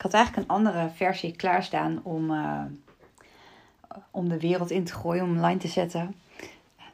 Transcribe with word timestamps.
ik 0.00 0.06
had 0.06 0.14
eigenlijk 0.14 0.48
een 0.48 0.56
andere 0.56 0.90
versie 0.94 1.36
klaarstaan 1.36 2.00
om, 2.02 2.30
uh, 2.30 2.62
om 4.10 4.28
de 4.28 4.40
wereld 4.40 4.70
in 4.70 4.84
te 4.84 4.92
gooien, 4.92 5.24
om 5.24 5.36
online 5.36 5.60
te 5.60 5.68
zetten. 5.68 6.14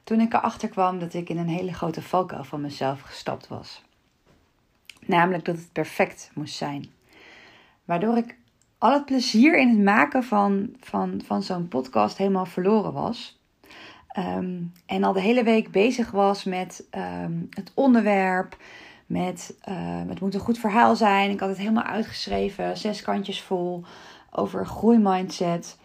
Toen 0.04 0.20
ik 0.20 0.32
erachter 0.32 0.68
kwam 0.68 0.98
dat 0.98 1.14
ik 1.14 1.28
in 1.28 1.38
een 1.38 1.48
hele 1.48 1.74
grote 1.74 2.02
valkuil 2.02 2.44
van 2.44 2.60
mezelf 2.60 3.00
gestapt 3.00 3.48
was. 3.48 3.82
Namelijk 5.00 5.44
dat 5.44 5.56
het 5.56 5.72
perfect 5.72 6.30
moest 6.34 6.54
zijn. 6.54 6.86
Waardoor 7.84 8.16
ik 8.16 8.36
al 8.78 8.92
het 8.92 9.04
plezier 9.04 9.58
in 9.58 9.68
het 9.68 9.82
maken 9.82 10.24
van, 10.24 10.74
van, 10.80 11.22
van 11.24 11.42
zo'n 11.42 11.68
podcast 11.68 12.16
helemaal 12.16 12.46
verloren 12.46 12.92
was. 12.92 13.38
Ehm, 14.08 14.62
en 14.86 15.04
al 15.04 15.12
de 15.12 15.20
hele 15.20 15.42
week 15.42 15.70
bezig 15.70 16.10
was 16.10 16.44
met 16.44 16.86
ehm, 16.90 17.40
het 17.50 17.72
onderwerp. 17.74 18.56
Met 19.06 19.56
uh, 19.68 19.74
het 20.08 20.20
moet 20.20 20.34
een 20.34 20.40
goed 20.40 20.58
verhaal 20.58 20.96
zijn. 20.96 21.30
Ik 21.30 21.40
had 21.40 21.48
het 21.48 21.58
helemaal 21.58 21.82
uitgeschreven, 21.84 22.76
zes 22.76 23.02
kantjes 23.02 23.42
vol 23.42 23.84
over 24.30 24.66
groeimindset. 24.66 25.78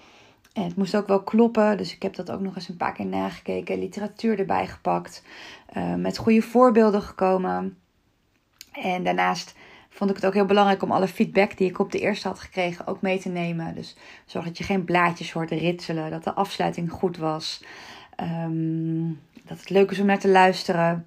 En 0.53 0.63
het 0.63 0.75
moest 0.75 0.95
ook 0.95 1.07
wel 1.07 1.23
kloppen, 1.23 1.77
dus 1.77 1.95
ik 1.95 2.01
heb 2.01 2.15
dat 2.15 2.31
ook 2.31 2.39
nog 2.39 2.55
eens 2.55 2.69
een 2.69 2.77
paar 2.77 2.93
keer 2.93 3.05
nagekeken. 3.05 3.79
Literatuur 3.79 4.39
erbij 4.39 4.67
gepakt, 4.67 5.23
uh, 5.77 5.95
met 5.95 6.17
goede 6.17 6.41
voorbeelden 6.41 7.01
gekomen. 7.01 7.77
En 8.71 9.03
daarnaast 9.03 9.55
vond 9.89 10.09
ik 10.09 10.15
het 10.15 10.25
ook 10.25 10.33
heel 10.33 10.45
belangrijk 10.45 10.83
om 10.83 10.91
alle 10.91 11.07
feedback 11.07 11.57
die 11.57 11.69
ik 11.69 11.79
op 11.79 11.91
de 11.91 11.99
eerste 11.99 12.27
had 12.27 12.39
gekregen 12.39 12.87
ook 12.87 13.01
mee 13.01 13.19
te 13.19 13.29
nemen. 13.29 13.75
Dus 13.75 13.95
zorg 14.25 14.45
dat 14.45 14.57
je 14.57 14.63
geen 14.63 14.83
blaadjes 14.83 15.31
hoort 15.31 15.51
ritselen, 15.51 16.11
dat 16.11 16.23
de 16.23 16.33
afsluiting 16.33 16.91
goed 16.91 17.17
was, 17.17 17.63
um, 18.21 19.19
dat 19.45 19.59
het 19.59 19.69
leuk 19.69 19.91
is 19.91 19.99
om 19.99 20.05
naar 20.05 20.19
te 20.19 20.29
luisteren. 20.29 21.05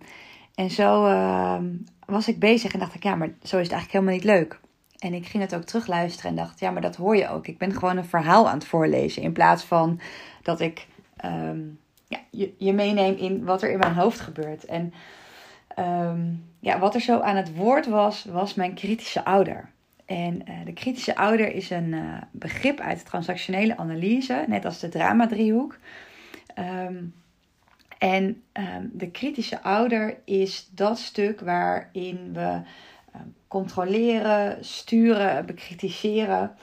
En 0.54 0.70
zo 0.70 1.06
uh, 1.06 1.58
was 2.06 2.28
ik 2.28 2.38
bezig 2.38 2.72
en 2.72 2.78
dacht 2.78 2.94
ik, 2.94 3.02
ja, 3.02 3.14
maar 3.14 3.28
zo 3.28 3.56
is 3.58 3.68
het 3.68 3.72
eigenlijk 3.72 3.92
helemaal 3.92 4.14
niet 4.14 4.24
leuk. 4.24 4.60
En 4.98 5.14
ik 5.14 5.26
ging 5.26 5.42
het 5.42 5.54
ook 5.54 5.64
terugluisteren 5.64 6.30
en 6.30 6.36
dacht, 6.36 6.60
ja, 6.60 6.70
maar 6.70 6.82
dat 6.82 6.96
hoor 6.96 7.16
je 7.16 7.28
ook. 7.28 7.46
Ik 7.46 7.58
ben 7.58 7.72
gewoon 7.72 7.96
een 7.96 8.04
verhaal 8.04 8.48
aan 8.48 8.58
het 8.58 8.66
voorlezen. 8.66 9.22
In 9.22 9.32
plaats 9.32 9.64
van 9.64 10.00
dat 10.42 10.60
ik 10.60 10.86
um, 11.24 11.78
ja, 12.08 12.18
je, 12.30 12.54
je 12.58 12.72
meeneem 12.72 13.16
in 13.16 13.44
wat 13.44 13.62
er 13.62 13.70
in 13.70 13.78
mijn 13.78 13.94
hoofd 13.94 14.20
gebeurt. 14.20 14.64
En 14.64 14.92
um, 15.78 16.44
ja, 16.60 16.78
wat 16.78 16.94
er 16.94 17.00
zo 17.00 17.20
aan 17.20 17.36
het 17.36 17.56
woord 17.56 17.86
was, 17.86 18.24
was 18.24 18.54
mijn 18.54 18.74
kritische 18.74 19.24
ouder. 19.24 19.70
En 20.04 20.42
uh, 20.48 20.54
de 20.64 20.72
kritische 20.72 21.16
ouder 21.16 21.52
is 21.52 21.70
een 21.70 21.92
uh, 21.92 22.16
begrip 22.30 22.80
uit 22.80 22.98
de 22.98 23.04
transactionele 23.04 23.76
analyse, 23.76 24.44
net 24.48 24.64
als 24.64 24.78
de 24.78 24.88
drama-driehoek. 24.88 25.78
Um, 26.58 27.14
en 27.98 28.42
um, 28.52 28.90
de 28.92 29.10
kritische 29.10 29.62
ouder 29.62 30.16
is 30.24 30.70
dat 30.74 30.98
stuk 30.98 31.40
waarin 31.40 32.32
we 32.32 32.60
controleren, 33.48 34.64
sturen, 34.64 35.46
bekritiseren. 35.46 36.56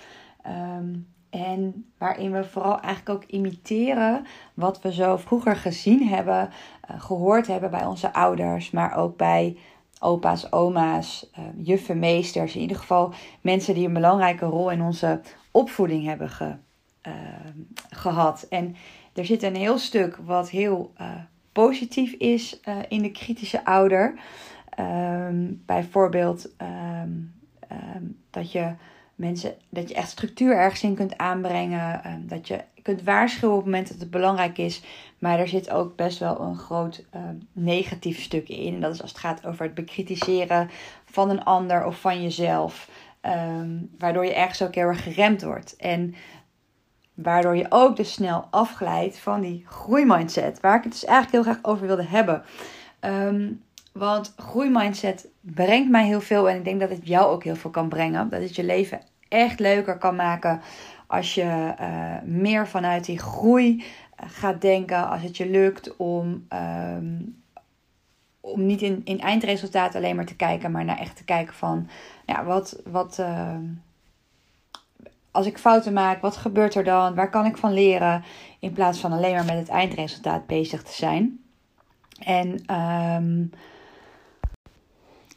en 1.30 1.86
waarin 1.98 2.32
we 2.32 2.44
vooral 2.44 2.80
eigenlijk 2.80 3.10
ook 3.10 3.30
imiteren 3.30 4.26
wat 4.54 4.82
we 4.82 4.94
zo 4.94 5.18
vroeger 5.18 5.56
gezien 5.56 6.08
hebben, 6.08 6.50
uh, 6.92 7.02
gehoord 7.02 7.48
hebben 7.48 7.72
bij 7.72 7.86
onze 7.86 8.14
ouders, 8.14 8.72
maar 8.72 8.96
ook 8.96 9.18
bij 9.18 9.58
opa's, 10.00 10.52
oma's, 10.52 11.30
uh, 11.40 11.46
juffen, 11.56 12.00
meesters. 12.00 12.56
In 12.56 12.62
ieder 12.62 12.78
geval 12.78 13.14
mensen 13.42 13.74
die 13.74 13.88
een 13.88 13.94
belangrijke 13.94 14.46
rol 14.46 14.72
in 14.72 14.82
onze 14.82 15.22
opvoeding 15.52 16.06
hebben 16.06 16.30
ge, 16.30 16.56
gehad. 17.90 18.46
En 18.50 18.76
er 19.14 19.26
zit 19.26 19.44
een 19.44 19.56
heel 19.56 19.78
stuk 19.78 20.16
wat 20.16 20.50
heel 20.50 20.94
uh, 21.02 21.08
positief 21.52 22.12
is 22.12 22.60
in 22.88 23.02
de 23.02 23.12
kritische 23.12 23.66
ouder. 23.66 24.20
Um, 24.80 25.62
bijvoorbeeld 25.66 26.50
um, 26.62 27.34
um, 27.72 28.18
dat 28.30 28.52
je 28.52 28.74
mensen, 29.16 29.56
dat 29.70 29.90
je 29.90 29.96
echt 29.96 30.10
structuur 30.10 30.58
ergens 30.58 30.84
in 30.84 30.96
kunt 30.96 31.18
aanbrengen. 31.18 32.02
dat 32.28 32.48
je 32.48 32.64
kunt 32.82 33.04
waarschuwen 33.04 33.56
op 33.56 33.62
het 33.62 33.72
moment 33.72 33.90
dat 33.90 34.00
het 34.00 34.12
belangrijk 34.12 34.58
is. 34.58 34.82
Maar 35.20 35.40
er 35.40 35.48
zit 35.48 35.70
ook 35.70 35.96
best 35.96 36.20
wel 36.20 36.42
een 36.42 36.58
groot 36.58 37.06
negatief 37.52 38.22
stuk 38.22 38.50
in. 38.50 38.74
En 38.74 38.82
dat 38.82 38.94
is 38.94 39.02
als 39.02 39.12
het 39.12 39.20
gaat 39.20 39.46
over 39.46 39.66
het 39.66 39.74
bekritiseren 39.74 40.70
van 41.06 41.30
een 41.30 41.44
ander 41.44 41.86
of 41.86 42.00
van 42.00 42.22
jezelf. 42.22 42.90
Waardoor 43.98 44.26
je 44.26 44.34
ergens 44.34 44.62
ook 44.62 44.76
heel 44.76 44.88
erg 44.88 45.04
geremd 45.04 45.42
wordt. 45.42 45.76
En 45.76 46.16
waardoor 47.24 47.56
je 47.56 47.66
ook 47.70 47.96
dus 47.96 48.12
snel 48.12 48.48
afglijdt 48.50 49.20
van 49.20 49.42
die 49.42 49.64
groeimindset. 49.68 50.60
Waar 50.60 50.78
ik 50.78 50.84
het 50.84 50.92
dus 50.92 51.06
eigenlijk 51.06 51.34
heel 51.34 51.54
graag 51.54 51.72
over 51.72 51.88
wilde 51.88 52.06
hebben. 52.06 52.44
Um, 53.00 53.62
want 53.94 54.34
groeimindset 54.38 55.28
brengt 55.42 55.90
mij 55.90 56.06
heel 56.06 56.22
veel. 56.22 56.50
En 56.50 56.56
ik 56.56 56.64
denk 56.64 56.80
dat 56.80 56.90
het 56.90 57.08
jou 57.08 57.32
ook 57.32 57.44
heel 57.44 57.56
veel 57.56 57.70
kan 57.70 57.90
brengen. 57.90 58.30
Dat 58.30 58.42
het 58.42 58.56
je 58.56 58.64
leven 58.64 59.02
echt 59.28 59.60
leuker 59.60 59.98
kan 59.98 60.16
maken. 60.16 60.62
Als 61.08 61.36
je 61.36 61.74
uh, 61.80 62.16
meer 62.24 62.68
vanuit 62.68 63.06
die 63.06 63.20
groei 63.20 63.84
gaat 64.16 64.62
denken, 64.62 65.10
als 65.10 65.22
het 65.22 65.38
je 65.38 65.50
lukt 65.50 65.96
om, 65.98 66.48
um, 66.98 67.44
om 68.40 68.66
niet 68.66 68.82
in, 68.82 69.02
in 69.04 69.20
eindresultaat 69.20 69.96
alleen 69.96 70.16
maar 70.16 70.26
te 70.26 70.36
kijken, 70.36 70.72
maar 70.72 70.86
naar 70.86 71.00
echt 71.00 71.16
te 71.16 71.24
kijken 71.24 71.54
van, 71.54 71.90
ja, 72.26 72.44
wat, 72.44 72.82
wat 72.86 73.18
uh, 73.20 73.56
als 75.32 75.46
ik 75.46 75.58
fouten 75.58 75.94
maak, 75.94 76.22
wat 76.22 76.38
gebeurt 76.38 76.76
er 76.76 76.84
dan? 76.84 77.16
Waar 77.16 77.30
kan 77.30 77.46
ik 77.46 77.58
van 77.58 77.74
leren? 77.74 78.24
In 78.60 78.74
plaats 78.74 79.00
van 79.00 79.12
alleen 79.12 79.34
maar 79.34 79.46
met 79.46 79.58
het 79.58 79.70
eindresultaat 79.70 80.48
bezig 80.48 80.84
te 80.84 80.94
zijn. 80.94 81.44
En, 82.20 82.50
um, 82.50 83.52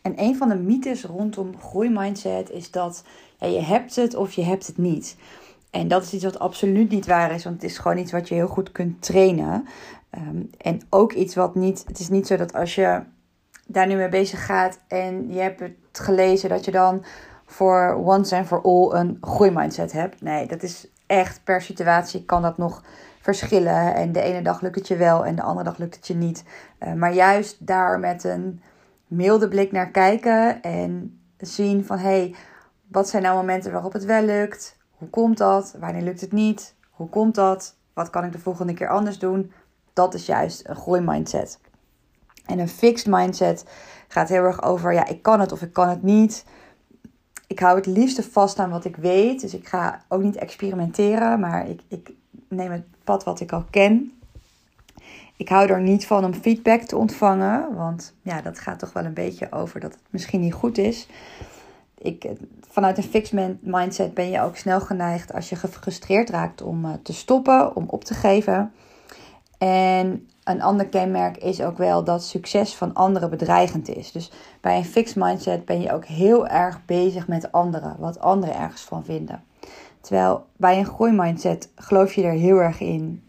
en 0.03 0.13
een 0.17 0.37
van 0.37 0.49
de 0.49 0.55
mythes 0.55 1.05
rondom 1.05 1.59
groeimindset 1.59 2.51
is 2.51 2.71
dat 2.71 3.05
ja, 3.39 3.47
je 3.47 3.61
hebt 3.61 3.97
het 3.97 4.15
of 4.15 4.33
je 4.33 4.43
hebt 4.43 4.67
het 4.67 4.79
niet. 4.79 5.17
En 5.71 5.89
dat 5.89 6.03
is 6.03 6.13
iets 6.13 6.25
wat 6.25 6.39
absoluut 6.39 6.91
niet 6.91 7.07
waar 7.07 7.35
is, 7.35 7.45
want 7.45 7.63
het 7.63 7.71
is 7.71 7.79
gewoon 7.79 7.99
iets 7.99 8.13
wat 8.13 8.29
je 8.29 8.35
heel 8.35 8.47
goed 8.47 8.73
kunt 8.73 9.03
trainen. 9.03 9.67
Um, 10.19 10.51
en 10.59 10.81
ook 10.91 11.13
iets 11.13 11.35
wat 11.35 11.55
niet, 11.55 11.85
het 11.87 11.99
is 11.99 12.09
niet 12.09 12.27
zo 12.27 12.37
dat 12.37 12.55
als 12.55 12.75
je 12.75 13.03
daar 13.67 13.87
nu 13.87 13.95
mee 13.97 14.09
bezig 14.09 14.47
gaat 14.47 14.79
en 14.89 15.33
je 15.33 15.41
hebt 15.41 15.61
het 15.61 15.75
gelezen, 15.93 16.49
dat 16.49 16.65
je 16.65 16.71
dan 16.71 17.05
voor 17.55 17.95
once 18.05 18.37
and 18.37 18.47
for 18.47 18.63
all 18.63 18.93
een 18.93 19.19
groeimindset 19.21 19.93
hebt. 19.93 20.23
Nee, 20.23 20.47
dat 20.47 20.63
is 20.63 20.89
echt 21.07 21.45
per 21.45 21.63
situatie 21.63 22.25
kan 22.25 22.43
dat 22.43 22.59
nog 22.59 22.83
verschillen. 23.21 23.95
En 23.95 24.13
de 24.13 24.21
ene 24.21 24.43
dag 24.43 24.61
lukt 24.61 24.75
het 24.75 24.89
je 24.89 24.97
wel 24.97 25.25
en 25.25 25.35
de 25.35 25.43
andere 25.43 25.65
dag 25.65 25.79
lukt 25.79 25.95
het 25.95 26.07
je 26.07 26.15
niet. 26.15 26.45
Uh, 26.81 26.93
maar 26.93 27.13
juist 27.13 27.67
daar 27.67 27.99
met 27.99 28.25
een 28.25 28.63
milde 29.07 29.49
blik 29.49 29.73
naar 29.73 29.91
kijken 29.91 30.63
en 30.63 31.21
zien 31.37 31.85
van 31.85 31.99
hé, 31.99 32.05
hey, 32.05 32.35
wat 32.89 33.09
zijn 33.09 33.23
nou 33.23 33.37
momenten 33.37 33.73
waarop 33.73 33.93
het 33.93 34.05
wel 34.05 34.23
lukt? 34.23 34.77
Hoe 34.91 35.09
komt 35.09 35.39
dat? 35.39 35.77
Wanneer 35.79 36.03
lukt 36.03 36.21
het 36.21 36.33
niet? 36.33 36.75
Hoe 36.91 37.09
komt 37.09 37.35
dat? 37.35 37.77
Wat 37.93 38.11
kan 38.11 38.25
ik 38.25 38.33
de 38.33 38.39
volgende 38.39 38.75
keer 38.75 38.89
anders 38.89 39.19
doen? 39.19 39.53
Dat 39.93 40.15
is 40.15 40.27
juist 40.27 40.69
een 40.69 40.77
groeimindset. 40.77 41.59
En 42.47 42.59
een 42.59 42.69
fixed 42.69 43.07
mindset 43.07 43.65
gaat 44.09 44.29
heel 44.29 44.43
erg 44.43 44.63
over, 44.63 44.93
ja, 44.93 45.07
ik 45.07 45.23
kan 45.23 45.41
het 45.41 45.53
of 45.53 45.63
ik 45.63 45.73
kan 45.73 45.89
het 45.89 46.03
niet. 46.03 46.45
Ik 47.55 47.61
hou 47.61 47.77
het 47.77 47.87
liefste 47.87 48.23
vast 48.23 48.59
aan 48.59 48.71
wat 48.71 48.85
ik 48.85 48.97
weet. 48.97 49.41
Dus 49.41 49.55
ik 49.55 49.69
ga 49.69 50.03
ook 50.09 50.23
niet 50.23 50.37
experimenteren, 50.37 51.41
maar 51.41 51.69
ik, 51.69 51.81
ik 51.89 52.11
neem 52.49 52.71
het 52.71 52.85
pad 53.05 53.25
wat 53.25 53.41
ik 53.41 53.53
al 53.53 53.65
ken. 53.71 54.13
Ik 55.37 55.49
hou 55.49 55.69
er 55.69 55.81
niet 55.81 56.07
van 56.07 56.25
om 56.25 56.35
feedback 56.35 56.81
te 56.81 56.97
ontvangen, 56.97 57.75
want 57.75 58.15
ja, 58.23 58.41
dat 58.41 58.59
gaat 58.59 58.79
toch 58.79 58.93
wel 58.93 59.05
een 59.05 59.15
beetje 59.15 59.53
over 59.53 59.81
dat 59.81 59.93
het 59.93 60.03
misschien 60.11 60.41
niet 60.41 60.53
goed 60.53 60.79
is 60.79 61.07
ik, 62.05 62.31
vanuit 62.69 62.97
een 62.97 63.05
fixed 63.05 63.63
mindset 63.63 64.15
ben 64.15 64.31
je 64.31 64.41
ook 64.41 64.57
snel 64.57 64.81
geneigd 64.81 65.33
als 65.33 65.49
je 65.49 65.57
gefrustreerd 65.57 66.31
raakt 66.31 66.63
om 66.63 66.85
uh, 66.85 66.93
te 67.03 67.13
stoppen, 67.13 67.77
om 67.77 67.85
op 67.87 68.05
te 68.05 68.15
geven. 68.15 68.73
En 69.59 70.29
een 70.45 70.63
ander 70.63 70.87
kenmerk 70.87 71.37
is 71.37 71.61
ook 71.61 71.79
wel 71.79 72.05
dat 72.05 72.25
succes 72.25 72.75
van 72.75 72.95
anderen 72.95 73.31
bedreigend 73.31 73.89
is. 73.89 74.13
Dus 74.13 74.31
bij 74.61 74.77
een 74.77 74.85
fixed 74.85 75.17
mindset 75.17 75.65
ben 75.65 75.81
je 75.81 75.93
ook 75.93 76.05
heel 76.05 76.47
erg 76.47 76.85
bezig 76.85 77.29
met 77.29 77.53
anderen, 77.53 77.97
wat 77.99 78.21
anderen 78.21 78.57
ergens 78.57 78.83
van 78.83 79.05
vinden. 79.05 79.45
Terwijl 80.01 80.47
bij 80.57 80.79
een 80.79 80.87
groeimindset 80.87 81.69
geloof 81.77 82.13
je 82.13 82.23
er 82.23 82.33
heel 82.33 82.59
erg 82.59 82.81
in. 82.81 83.23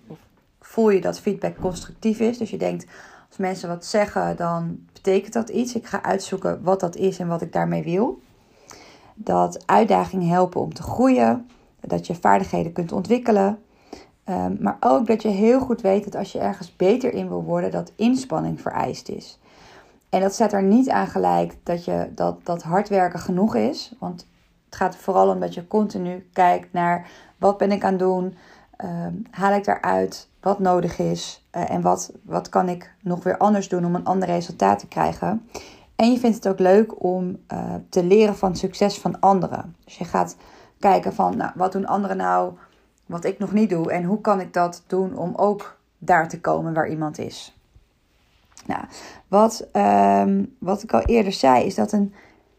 Voel 0.59 0.89
je 0.89 1.01
dat 1.01 1.19
feedback 1.19 1.56
constructief 1.59 2.19
is. 2.19 2.38
Dus 2.38 2.50
je 2.50 2.57
denkt, 2.57 2.85
als 3.27 3.38
mensen 3.38 3.69
wat 3.69 3.85
zeggen, 3.85 4.35
dan 4.35 4.79
betekent 4.94 5.33
dat 5.33 5.50
iets. 5.50 5.75
Ik 5.75 5.85
ga 5.85 6.03
uitzoeken 6.03 6.63
wat 6.63 6.79
dat 6.79 6.95
is 6.95 7.19
en 7.19 7.27
wat 7.27 7.41
ik 7.41 7.53
daarmee 7.53 7.83
wil 7.83 8.19
dat 9.15 9.63
uitdagingen 9.65 10.27
helpen 10.27 10.62
om 10.62 10.73
te 10.73 10.83
groeien, 10.83 11.50
dat 11.79 12.07
je 12.07 12.15
vaardigheden 12.15 12.73
kunt 12.73 12.91
ontwikkelen. 12.91 13.59
Um, 14.30 14.57
maar 14.60 14.77
ook 14.80 15.07
dat 15.07 15.22
je 15.22 15.27
heel 15.27 15.60
goed 15.60 15.81
weet 15.81 16.04
dat 16.04 16.16
als 16.16 16.31
je 16.31 16.39
ergens 16.39 16.75
beter 16.75 17.13
in 17.13 17.27
wil 17.27 17.44
worden, 17.44 17.72
dat 17.72 17.92
inspanning 17.95 18.62
vereist 18.62 19.10
is. 19.10 19.39
En 20.10 20.22
dat 20.22 20.33
staat 20.33 20.54
er 20.54 20.63
niet 20.63 20.89
aan 20.89 21.07
gelijk 21.07 21.57
dat, 21.63 21.86
je, 21.86 22.12
dat, 22.16 22.45
dat 22.45 22.63
hard 22.63 22.89
werken 22.89 23.19
genoeg 23.19 23.56
is. 23.56 23.95
Want 24.00 24.27
het 24.66 24.75
gaat 24.75 24.95
vooral 24.95 25.30
om 25.30 25.39
dat 25.39 25.54
je 25.54 25.68
continu 25.68 26.30
kijkt 26.33 26.74
naar 26.74 27.07
wat 27.38 27.57
ben 27.57 27.72
ik 27.72 27.83
aan 27.83 27.89
het 27.92 28.00
doen, 28.00 28.36
um, 28.83 29.24
haal 29.31 29.54
ik 29.54 29.66
daaruit 29.66 30.30
wat 30.42 30.60
nodig 30.60 31.00
is 31.00 31.48
uh, 31.56 31.72
en 31.72 31.81
wat, 31.81 32.12
wat 32.22 32.50
kan 32.50 32.69
ik 32.69 32.94
nog 33.01 33.24
weer 33.24 33.38
anders 33.38 33.69
doen 33.69 33.86
om 33.86 33.95
een 33.95 34.06
ander 34.06 34.27
resultaat 34.27 34.80
te 34.80 34.88
krijgen. 34.88 35.50
En 35.95 36.12
je 36.12 36.19
vindt 36.19 36.36
het 36.36 36.48
ook 36.48 36.60
leuk 36.60 37.04
om 37.04 37.38
uh, 37.54 37.74
te 37.89 38.04
leren 38.04 38.36
van 38.36 38.50
het 38.50 38.60
succes 38.60 39.00
van 39.00 39.19
anderen. 39.19 39.75
Dus 39.83 39.98
je 39.98 40.06
gaat 40.06 40.36
kijken 40.80 41.13
van, 41.13 41.38
nou, 41.38 41.51
wat 41.56 41.72
doen 41.72 41.86
anderen 41.86 42.18
nou 42.18 42.54
wat 43.05 43.25
ik 43.25 43.39
nog 43.39 43.51
niet 43.51 43.69
doe 43.69 43.91
en 43.91 44.03
hoe 44.03 44.21
kan 44.21 44.39
ik 44.39 44.53
dat 44.53 44.83
doen 44.87 45.17
om 45.17 45.33
ook 45.35 45.77
daar 45.97 46.29
te 46.29 46.41
komen 46.41 46.73
waar 46.73 46.89
iemand 46.89 47.17
is. 47.17 47.57
Nou, 48.65 48.83
wat, 49.27 49.67
ehm, 49.71 50.43
wat 50.59 50.83
ik 50.83 50.93
al 50.93 51.01
eerder 51.01 51.33
zei, 51.33 51.65
is 51.65 51.75
dat 51.75 51.91
een, 51.91 52.13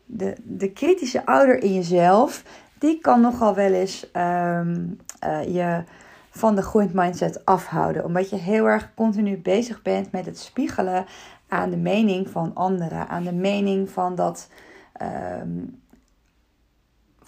de, 0.04 0.34
de 0.42 0.72
kritische 0.72 1.26
ouder 1.26 1.62
in 1.62 1.74
jezelf, 1.74 2.44
die 2.78 2.98
kan 3.00 3.20
nogal 3.20 3.54
wel 3.54 3.72
eens 3.72 4.10
ehm, 4.10 4.86
eh, 5.18 5.54
je 5.54 5.84
van 6.30 6.54
de 6.54 6.62
groeiend 6.62 6.92
mindset 6.92 7.44
afhouden. 7.44 8.04
Omdat 8.04 8.30
je 8.30 8.36
heel 8.36 8.64
erg 8.64 8.94
continu 8.94 9.38
bezig 9.38 9.82
bent 9.82 10.12
met 10.12 10.26
het 10.26 10.38
spiegelen 10.38 11.04
aan 11.48 11.70
de 11.70 11.76
mening 11.76 12.28
van 12.28 12.50
anderen, 12.54 13.08
aan 13.08 13.24
de 13.24 13.32
mening 13.32 13.90
van 13.90 14.14
dat. 14.14 14.48
Ehm, 14.92 15.48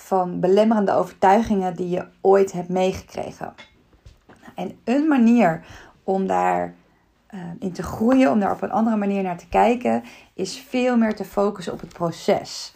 van 0.09 0.41
belemmerende 0.41 0.93
overtuigingen 0.93 1.77
die 1.77 1.89
je 1.89 2.07
ooit 2.21 2.53
hebt 2.53 2.69
meegekregen. 2.69 3.55
En 4.55 4.79
een 4.85 5.09
manier 5.09 5.65
om 6.03 6.27
daar 6.27 6.75
uh, 7.35 7.41
in 7.59 7.73
te 7.73 7.83
groeien, 7.83 8.31
om 8.31 8.41
daar 8.41 8.53
op 8.53 8.63
een 8.63 8.71
andere 8.71 8.97
manier 8.97 9.23
naar 9.23 9.39
te 9.39 9.49
kijken, 9.49 10.03
is 10.35 10.59
veel 10.69 10.97
meer 10.97 11.17
te 11.17 11.25
focussen 11.25 11.73
op 11.73 11.81
het 11.81 11.93
proces. 11.93 12.75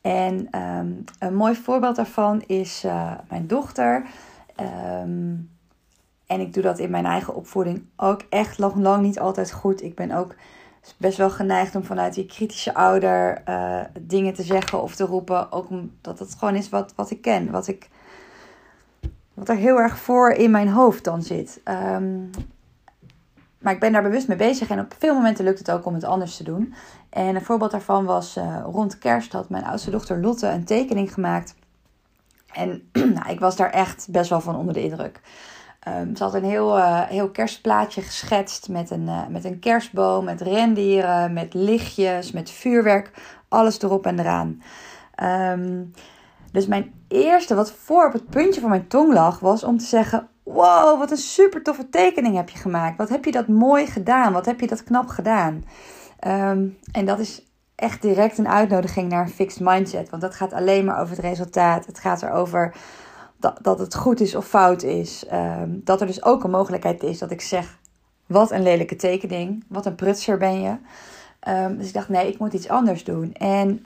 En 0.00 0.48
ehm, 0.50 0.92
een 1.18 1.34
mooi 1.34 1.54
voorbeeld 1.54 1.96
daarvan 1.96 2.42
is 2.46 2.84
uh, 2.84 3.12
mijn 3.28 3.46
dochter. 3.46 4.06
Um, 5.00 5.50
en 6.26 6.40
ik 6.40 6.52
doe 6.52 6.62
dat 6.62 6.78
in 6.78 6.90
mijn 6.90 7.06
eigen 7.06 7.34
opvoeding 7.34 7.84
ook 7.96 8.22
echt 8.28 8.58
lang, 8.58 8.74
lang 8.74 9.02
niet 9.02 9.18
altijd 9.18 9.52
goed. 9.52 9.82
Ik 9.82 9.94
ben 9.94 10.10
ook 10.10 10.34
best 10.96 11.18
wel 11.18 11.30
geneigd 11.30 11.74
om 11.74 11.84
vanuit 11.84 12.14
die 12.14 12.26
kritische 12.26 12.74
ouder 12.74 13.42
uh, 13.48 13.80
dingen 14.00 14.34
te 14.34 14.42
zeggen 14.42 14.82
of 14.82 14.94
te 14.94 15.04
roepen. 15.04 15.52
Ook 15.52 15.70
omdat 15.70 16.18
het 16.18 16.34
gewoon 16.38 16.54
is 16.54 16.68
wat, 16.68 16.92
wat 16.96 17.10
ik 17.10 17.22
ken. 17.22 17.50
Wat, 17.50 17.68
ik, 17.68 17.88
wat 19.34 19.48
er 19.48 19.56
heel 19.56 19.78
erg 19.78 19.98
voor 19.98 20.30
in 20.30 20.50
mijn 20.50 20.68
hoofd 20.68 21.04
dan 21.04 21.22
zit. 21.22 21.60
Um, 21.64 22.30
maar 23.64 23.72
ik 23.72 23.80
ben 23.80 23.92
daar 23.92 24.02
bewust 24.02 24.28
mee 24.28 24.36
bezig 24.36 24.68
en 24.68 24.80
op 24.80 24.94
veel 24.98 25.14
momenten 25.14 25.44
lukt 25.44 25.58
het 25.58 25.70
ook 25.70 25.86
om 25.86 25.94
het 25.94 26.04
anders 26.04 26.36
te 26.36 26.44
doen. 26.44 26.74
En 27.10 27.34
een 27.34 27.44
voorbeeld 27.44 27.70
daarvan 27.70 28.04
was 28.04 28.36
uh, 28.36 28.60
rond 28.64 28.98
kerst 28.98 29.32
had 29.32 29.48
mijn 29.48 29.64
oudste 29.64 29.90
dochter 29.90 30.20
Lotte 30.20 30.48
een 30.48 30.64
tekening 30.64 31.12
gemaakt. 31.12 31.54
En 32.52 32.88
nou, 33.14 33.28
ik 33.28 33.40
was 33.40 33.56
daar 33.56 33.70
echt 33.70 34.08
best 34.10 34.30
wel 34.30 34.40
van 34.40 34.56
onder 34.56 34.74
de 34.74 34.82
indruk. 34.82 35.20
Um, 35.88 36.16
ze 36.16 36.22
had 36.22 36.34
een 36.34 36.44
heel, 36.44 36.78
uh, 36.78 37.00
heel 37.00 37.30
kerstplaatje 37.30 38.02
geschetst 38.02 38.68
met 38.68 38.90
een, 38.90 39.06
uh, 39.06 39.26
met 39.28 39.44
een 39.44 39.58
kerstboom, 39.58 40.24
met 40.24 40.40
rendieren, 40.40 41.32
met 41.32 41.54
lichtjes, 41.54 42.32
met 42.32 42.50
vuurwerk, 42.50 43.10
alles 43.48 43.82
erop 43.82 44.06
en 44.06 44.18
eraan. 44.18 44.62
Um, 45.22 45.92
dus 46.52 46.66
mijn 46.66 46.92
eerste, 47.08 47.54
wat 47.54 47.72
voor 47.72 48.06
op 48.06 48.12
het 48.12 48.28
puntje 48.28 48.60
van 48.60 48.70
mijn 48.70 48.88
tong 48.88 49.12
lag, 49.12 49.38
was 49.38 49.64
om 49.64 49.78
te 49.78 49.84
zeggen: 49.84 50.28
Wow, 50.42 50.98
wat 50.98 51.10
een 51.10 51.16
super 51.16 51.62
toffe 51.62 51.88
tekening 51.88 52.36
heb 52.36 52.48
je 52.48 52.58
gemaakt. 52.58 52.96
Wat 52.96 53.08
heb 53.08 53.24
je 53.24 53.32
dat 53.32 53.48
mooi 53.48 53.86
gedaan? 53.86 54.32
Wat 54.32 54.46
heb 54.46 54.60
je 54.60 54.66
dat 54.66 54.84
knap 54.84 55.08
gedaan? 55.08 55.64
Um, 56.26 56.78
en 56.92 57.04
dat 57.04 57.18
is 57.18 57.48
echt 57.74 58.02
direct 58.02 58.38
een 58.38 58.48
uitnodiging 58.48 59.08
naar 59.08 59.22
een 59.22 59.30
fixed 59.30 59.60
mindset. 59.60 60.10
Want 60.10 60.22
dat 60.22 60.34
gaat 60.34 60.52
alleen 60.52 60.84
maar 60.84 61.00
over 61.00 61.16
het 61.16 61.24
resultaat. 61.24 61.86
Het 61.86 61.98
gaat 61.98 62.22
erover 62.22 62.74
dat, 63.36 63.58
dat 63.62 63.78
het 63.78 63.94
goed 63.94 64.20
is 64.20 64.34
of 64.34 64.46
fout 64.46 64.82
is. 64.82 65.24
Um, 65.32 65.80
dat 65.84 66.00
er 66.00 66.06
dus 66.06 66.24
ook 66.24 66.44
een 66.44 66.50
mogelijkheid 66.50 67.02
is 67.02 67.18
dat 67.18 67.30
ik 67.30 67.40
zeg: 67.40 67.78
Wat 68.26 68.50
een 68.50 68.62
lelijke 68.62 68.96
tekening. 68.96 69.64
Wat 69.68 69.86
een 69.86 69.94
prutser 69.94 70.38
ben 70.38 70.60
je. 70.60 70.76
Um, 71.48 71.76
dus 71.78 71.86
ik 71.86 71.94
dacht: 71.94 72.08
Nee, 72.08 72.28
ik 72.28 72.38
moet 72.38 72.52
iets 72.52 72.68
anders 72.68 73.04
doen. 73.04 73.32
En 73.32 73.82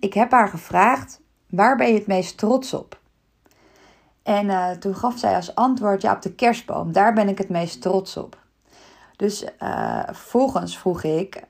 ik 0.00 0.14
heb 0.14 0.30
haar 0.30 0.48
gevraagd: 0.48 1.20
Waar 1.50 1.76
ben 1.76 1.88
je 1.88 1.94
het 1.94 2.06
meest 2.06 2.38
trots 2.38 2.74
op? 2.74 3.00
En 4.22 4.46
uh, 4.46 4.70
toen 4.70 4.94
gaf 4.94 5.18
zij 5.18 5.34
als 5.34 5.54
antwoord: 5.54 6.02
Ja, 6.02 6.12
op 6.12 6.22
de 6.22 6.34
kerstboom. 6.34 6.92
Daar 6.92 7.12
ben 7.12 7.28
ik 7.28 7.38
het 7.38 7.48
meest 7.48 7.82
trots 7.82 8.16
op. 8.16 8.44
Dus 9.16 9.44
uh, 9.62 10.02
vervolgens 10.06 10.78
vroeg 10.78 11.02
ik: 11.02 11.44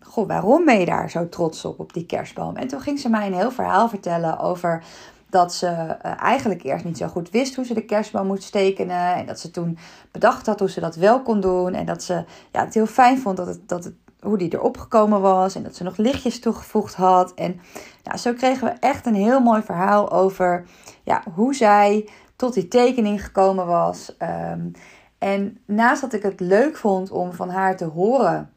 Goh, 0.00 0.26
waarom 0.26 0.64
ben 0.64 0.78
je 0.78 0.86
daar 0.86 1.10
zo 1.10 1.28
trots 1.28 1.64
op, 1.64 1.78
op 1.80 1.92
die 1.92 2.06
kerstboom? 2.06 2.56
En 2.56 2.68
toen 2.68 2.80
ging 2.80 2.98
ze 2.98 3.08
mij 3.08 3.26
een 3.26 3.34
heel 3.34 3.50
verhaal 3.50 3.88
vertellen 3.88 4.38
over 4.38 4.84
dat 5.32 5.54
ze 5.54 5.66
uh, 5.66 6.22
eigenlijk 6.22 6.62
eerst 6.62 6.84
niet 6.84 6.98
zo 6.98 7.06
goed 7.06 7.30
wist 7.30 7.54
hoe 7.56 7.64
ze 7.64 7.74
de 7.74 7.84
kerstboom 7.84 8.26
moest 8.26 8.52
tekenen. 8.52 9.14
En 9.14 9.26
dat 9.26 9.40
ze 9.40 9.50
toen 9.50 9.78
bedacht 10.10 10.46
had 10.46 10.58
hoe 10.58 10.70
ze 10.70 10.80
dat 10.80 10.96
wel 10.96 11.22
kon 11.22 11.40
doen. 11.40 11.74
En 11.74 11.86
dat 11.86 12.02
ze 12.02 12.24
ja, 12.52 12.64
het 12.64 12.74
heel 12.74 12.86
fijn 12.86 13.18
vond 13.18 13.36
dat 13.36 13.46
het, 13.46 13.68
dat 13.68 13.84
het, 13.84 13.94
hoe 14.20 14.38
die 14.38 14.54
erop 14.54 14.78
gekomen 14.78 15.20
was. 15.20 15.54
En 15.54 15.62
dat 15.62 15.76
ze 15.76 15.82
nog 15.82 15.96
lichtjes 15.96 16.40
toegevoegd 16.40 16.94
had. 16.94 17.34
En 17.34 17.60
nou, 18.02 18.18
zo 18.18 18.32
kregen 18.32 18.68
we 18.68 18.74
echt 18.80 19.06
een 19.06 19.14
heel 19.14 19.40
mooi 19.40 19.62
verhaal 19.62 20.10
over 20.10 20.64
ja, 21.02 21.22
hoe 21.34 21.54
zij 21.54 22.08
tot 22.36 22.54
die 22.54 22.68
tekening 22.68 23.24
gekomen 23.24 23.66
was. 23.66 24.16
Um, 24.52 24.72
en 25.18 25.58
naast 25.66 26.00
dat 26.00 26.12
ik 26.12 26.22
het 26.22 26.40
leuk 26.40 26.76
vond 26.76 27.10
om 27.10 27.32
van 27.32 27.48
haar 27.48 27.76
te 27.76 27.84
horen 27.84 28.50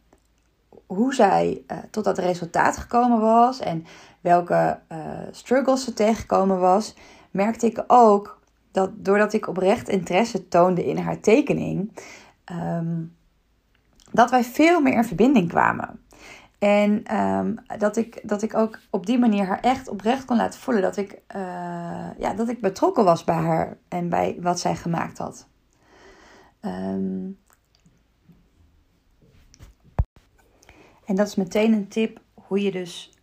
hoe 0.85 1.13
zij 1.13 1.63
uh, 1.67 1.77
tot 1.91 2.03
dat 2.03 2.17
resultaat 2.17 2.77
gekomen 2.77 3.19
was 3.19 3.59
en 3.59 3.85
welke 4.25 4.79
uh, 4.91 4.97
struggles 5.31 5.83
ze 5.83 5.93
tegengekomen 5.93 6.59
was, 6.59 6.95
merkte 7.31 7.65
ik 7.65 7.83
ook 7.87 8.39
dat 8.71 8.91
doordat 8.95 9.33
ik 9.33 9.47
oprecht 9.47 9.89
interesse 9.89 10.47
toonde 10.47 10.85
in 10.85 10.97
haar 10.97 11.19
tekening, 11.19 11.99
um, 12.51 13.15
dat 14.11 14.29
wij 14.29 14.43
veel 14.43 14.81
meer 14.81 14.93
in 14.93 15.03
verbinding 15.03 15.49
kwamen. 15.49 15.99
En 16.59 17.15
um, 17.17 17.55
dat, 17.77 17.97
ik, 17.97 18.29
dat 18.29 18.41
ik 18.41 18.55
ook 18.55 18.79
op 18.89 19.05
die 19.05 19.19
manier 19.19 19.45
haar 19.45 19.59
echt 19.59 19.87
oprecht 19.87 20.25
kon 20.25 20.37
laten 20.37 20.59
voelen 20.59 20.83
dat 20.83 20.97
ik, 20.97 21.11
uh, 21.35 22.09
ja, 22.17 22.33
dat 22.35 22.49
ik 22.49 22.61
betrokken 22.61 23.03
was 23.03 23.23
bij 23.23 23.35
haar 23.35 23.77
en 23.87 24.09
bij 24.09 24.37
wat 24.41 24.59
zij 24.59 24.75
gemaakt 24.75 25.17
had. 25.17 25.47
Um, 26.61 27.39
en 31.05 31.15
dat 31.15 31.27
is 31.27 31.35
meteen 31.35 31.73
een 31.73 31.87
tip 31.87 32.19
hoe 32.33 32.61
je 32.61 32.71
dus 32.71 33.13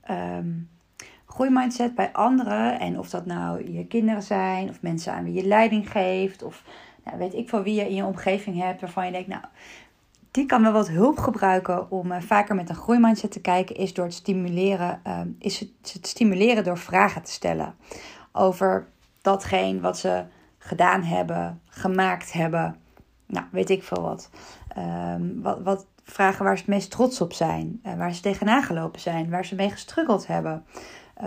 groeimindset 1.35 1.95
bij 1.95 2.13
anderen, 2.13 2.81
en 2.81 2.99
of 2.99 3.11
dat 3.11 3.27
nou 3.27 3.73
je 3.73 3.87
kinderen 3.87 4.23
zijn, 4.23 4.69
of 4.69 4.83
mensen 4.83 5.13
aan 5.13 5.25
wie 5.25 5.33
je 5.33 5.47
leiding 5.47 5.91
geeft, 5.91 6.43
of 6.43 6.63
nou, 7.05 7.19
weet 7.19 7.35
ik 7.35 7.49
van 7.49 7.63
wie 7.63 7.75
je 7.75 7.89
in 7.89 7.95
je 7.95 8.05
omgeving 8.05 8.61
hebt 8.61 8.81
waarvan 8.81 9.07
je 9.07 9.13
denkt, 9.13 9.29
nou, 9.29 9.43
die 10.31 10.47
kan 10.47 10.63
wel 10.63 10.73
wat 10.73 10.89
hulp 10.89 11.19
gebruiken 11.19 11.91
om 11.91 12.13
uh, 12.13 12.21
vaker 12.21 12.55
met 12.55 12.69
een 12.69 12.75
groeimindset 12.75 13.33
te 13.33 13.41
kijken, 13.41 13.77
is 13.77 13.95
door 13.95 14.05
het 14.05 14.15
stimuleren, 14.15 15.01
uh, 15.07 15.21
is 15.39 15.61
het, 15.61 15.93
het, 15.93 16.07
stimuleren 16.07 16.65
door 16.65 16.79
vragen 16.79 17.23
te 17.23 17.31
stellen 17.31 17.75
over 18.33 18.87
datgene 19.23 19.81
wat 19.81 19.99
ze 19.99 20.25
gedaan 20.59 21.03
hebben, 21.03 21.61
gemaakt 21.67 22.33
hebben. 22.33 22.77
Nou, 23.27 23.47
weet 23.51 23.71
ik 23.71 23.83
veel 23.83 24.03
wat. 24.03 24.31
Um, 24.79 25.43
wat, 25.43 25.63
wat 25.63 25.87
vragen 26.05 26.45
waar 26.45 26.57
ze 26.57 26.63
het 26.63 26.73
meest 26.73 26.91
trots 26.91 27.21
op 27.21 27.33
zijn, 27.33 27.81
uh, 27.87 27.95
waar 27.95 28.15
ze 28.15 28.21
tegenaan 28.21 28.63
gelopen 28.63 29.01
zijn, 29.01 29.31
waar 29.31 29.45
ze 29.45 29.55
mee 29.55 29.71
gestruggeld 29.71 30.27
hebben. 30.27 30.65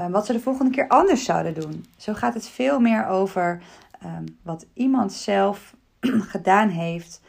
Wat 0.10 0.26
ze 0.26 0.34
de 0.34 0.40
volgende 0.40 0.72
keer 0.72 0.88
anders 0.88 1.24
zouden 1.24 1.54
doen. 1.54 1.86
Zo 1.98 2.14
gaat 2.14 2.34
het 2.34 2.48
veel 2.48 2.80
meer 2.80 3.08
over 3.08 3.62
um, 4.06 4.38
wat 4.42 4.66
iemand 4.74 5.14
zelf 5.14 5.76
gedaan 6.34 6.70
heeft 6.70 7.22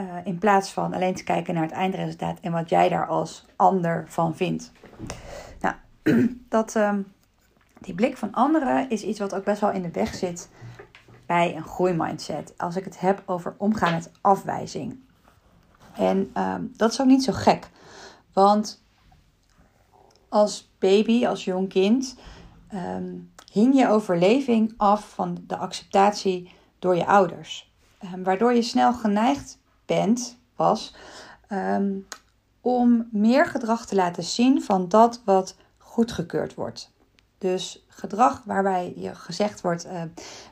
uh, 0.00 0.06
in 0.24 0.38
plaats 0.38 0.72
van 0.72 0.94
alleen 0.94 1.14
te 1.14 1.24
kijken 1.24 1.54
naar 1.54 1.62
het 1.62 1.72
eindresultaat 1.72 2.40
en 2.40 2.52
wat 2.52 2.68
jij 2.68 2.88
daar 2.88 3.06
als 3.06 3.46
ander 3.56 4.04
van 4.08 4.36
vindt. 4.36 4.72
Nou, 5.60 5.74
dat, 6.48 6.74
uh, 6.74 6.94
die 7.80 7.94
blik 7.94 8.16
van 8.16 8.32
anderen 8.32 8.90
is 8.90 9.02
iets 9.02 9.18
wat 9.18 9.34
ook 9.34 9.44
best 9.44 9.60
wel 9.60 9.70
in 9.70 9.82
de 9.82 9.90
weg 9.90 10.14
zit 10.14 10.50
bij 11.26 11.56
een 11.56 11.64
groeimindset. 11.64 12.54
Als 12.56 12.76
ik 12.76 12.84
het 12.84 13.00
heb 13.00 13.22
over 13.26 13.54
omgaan 13.58 13.92
met 13.92 14.10
afwijzing. 14.20 15.00
En 15.96 16.30
uh, 16.36 16.54
dat 16.72 16.92
is 16.92 17.00
ook 17.00 17.06
niet 17.06 17.24
zo 17.24 17.32
gek. 17.32 17.70
Want 18.32 18.82
als 20.28 20.73
baby, 20.84 21.26
als 21.26 21.44
jong 21.44 21.68
kind, 21.68 22.16
um, 22.74 23.32
hing 23.52 23.74
je 23.74 23.88
overleving 23.88 24.74
af 24.76 25.08
van 25.08 25.44
de 25.46 25.56
acceptatie 25.56 26.52
door 26.78 26.96
je 26.96 27.06
ouders. 27.06 27.72
Um, 28.14 28.22
waardoor 28.22 28.54
je 28.54 28.62
snel 28.62 28.92
geneigd 28.92 29.58
bent, 29.86 30.38
was, 30.56 30.94
um, 31.48 32.06
om 32.60 33.08
meer 33.10 33.46
gedrag 33.46 33.86
te 33.86 33.94
laten 33.94 34.22
zien 34.22 34.62
van 34.62 34.88
dat 34.88 35.22
wat 35.24 35.56
goedgekeurd 35.78 36.54
wordt. 36.54 36.92
Dus 37.38 37.84
gedrag 37.88 38.42
waarbij 38.44 38.92
je 38.96 39.14
gezegd 39.14 39.60
wordt: 39.60 39.86
uh, 39.86 40.02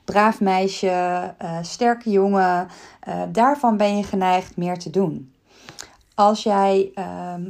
braaf 0.05 0.41
meisje, 0.41 1.35
uh, 1.43 1.59
sterke 1.63 2.11
jongen, 2.11 2.69
uh, 3.09 3.23
daarvan 3.33 3.77
ben 3.77 3.97
je 3.97 4.05
geneigd 4.05 4.57
meer 4.57 4.79
te 4.79 4.91
doen. 4.91 5.35
Als 6.15 6.43
jij 6.43 6.93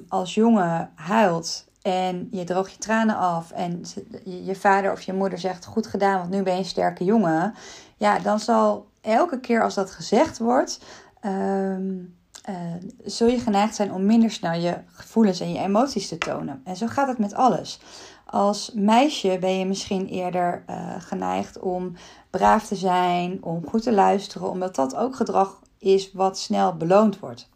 als 0.09 0.35
jongen 0.35 0.91
huilt 0.95 1.71
en 1.83 2.29
je 2.31 2.45
droogt 2.45 2.73
je 2.73 2.79
tranen 2.79 3.17
af 3.17 3.51
en 3.51 3.83
je 4.25 4.55
vader 4.55 4.93
of 4.93 5.01
je 5.01 5.13
moeder 5.13 5.39
zegt: 5.39 5.65
Goed 5.65 5.87
gedaan, 5.87 6.19
want 6.19 6.31
nu 6.31 6.43
ben 6.43 6.53
je 6.53 6.59
een 6.59 6.65
sterke 6.65 7.05
jongen. 7.05 7.55
Ja, 7.97 8.19
dan 8.19 8.41
zal 8.41 8.87
elke 9.01 9.41
keer 9.41 9.63
als 9.63 9.75
dat 9.75 9.91
gezegd 9.91 10.39
wordt, 10.39 10.81
um, 11.27 12.17
uh, 12.49 12.57
zul 13.05 13.29
je 13.29 13.39
geneigd 13.39 13.75
zijn 13.75 13.93
om 13.93 14.07
minder 14.07 14.31
snel 14.31 14.61
je 14.61 14.79
gevoelens 14.93 15.41
en 15.41 15.53
je 15.53 15.59
emoties 15.59 16.09
te 16.09 16.19
tonen. 16.19 16.61
En 16.65 16.77
zo 16.77 16.87
gaat 16.87 17.09
het 17.09 17.19
met 17.19 17.35
alles. 17.35 17.81
Als 18.27 18.71
meisje 18.75 19.37
ben 19.41 19.59
je 19.59 19.67
misschien 19.67 20.07
eerder 20.07 20.65
uh, 20.71 20.95
geneigd 20.99 21.59
om 21.59 21.93
braaf 22.31 22.67
te 22.67 22.77
zijn, 22.77 23.45
om 23.45 23.69
goed 23.69 23.83
te 23.83 23.93
luisteren, 23.93 24.51
omdat 24.51 24.75
dat 24.75 24.97
ook 24.97 25.17
gedrag 25.17 25.61
is 25.79 26.13
wat 26.13 26.39
snel 26.39 26.77
beloond 26.77 27.19
wordt. 27.19 27.49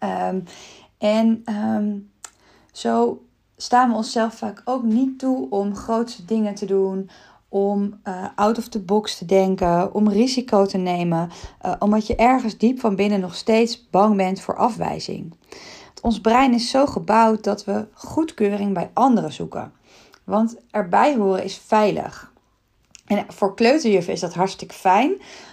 Um, 0.00 0.44
en 0.98 1.42
um, 1.48 2.09
zo 2.72 3.22
staan 3.56 3.90
we 3.90 3.96
onszelf 3.96 4.34
vaak 4.34 4.62
ook 4.64 4.82
niet 4.82 5.18
toe 5.18 5.50
om 5.50 5.76
grootste 5.76 6.24
dingen 6.24 6.54
te 6.54 6.66
doen, 6.66 7.10
om 7.48 8.00
uh, 8.04 8.24
out 8.34 8.58
of 8.58 8.68
the 8.68 8.80
box 8.80 9.18
te 9.18 9.24
denken, 9.24 9.94
om 9.94 10.08
risico 10.08 10.66
te 10.66 10.78
nemen, 10.78 11.30
uh, 11.66 11.72
omdat 11.78 12.06
je 12.06 12.16
ergens 12.16 12.58
diep 12.58 12.80
van 12.80 12.96
binnen 12.96 13.20
nog 13.20 13.34
steeds 13.34 13.88
bang 13.90 14.16
bent 14.16 14.40
voor 14.40 14.56
afwijzing. 14.56 15.34
Ons 16.02 16.20
brein 16.20 16.54
is 16.54 16.70
zo 16.70 16.86
gebouwd 16.86 17.44
dat 17.44 17.64
we 17.64 17.86
goedkeuring 17.92 18.74
bij 18.74 18.90
anderen 18.94 19.32
zoeken. 19.32 19.72
Want 20.24 20.56
erbij 20.70 21.16
horen 21.16 21.44
is 21.44 21.56
veilig. 21.66 22.32
En 23.06 23.24
voor 23.28 23.54
kleuterjuffen 23.54 24.12
is 24.12 24.20
dat 24.20 24.34
hartstikke 24.34 24.74
fijn. 24.74 25.12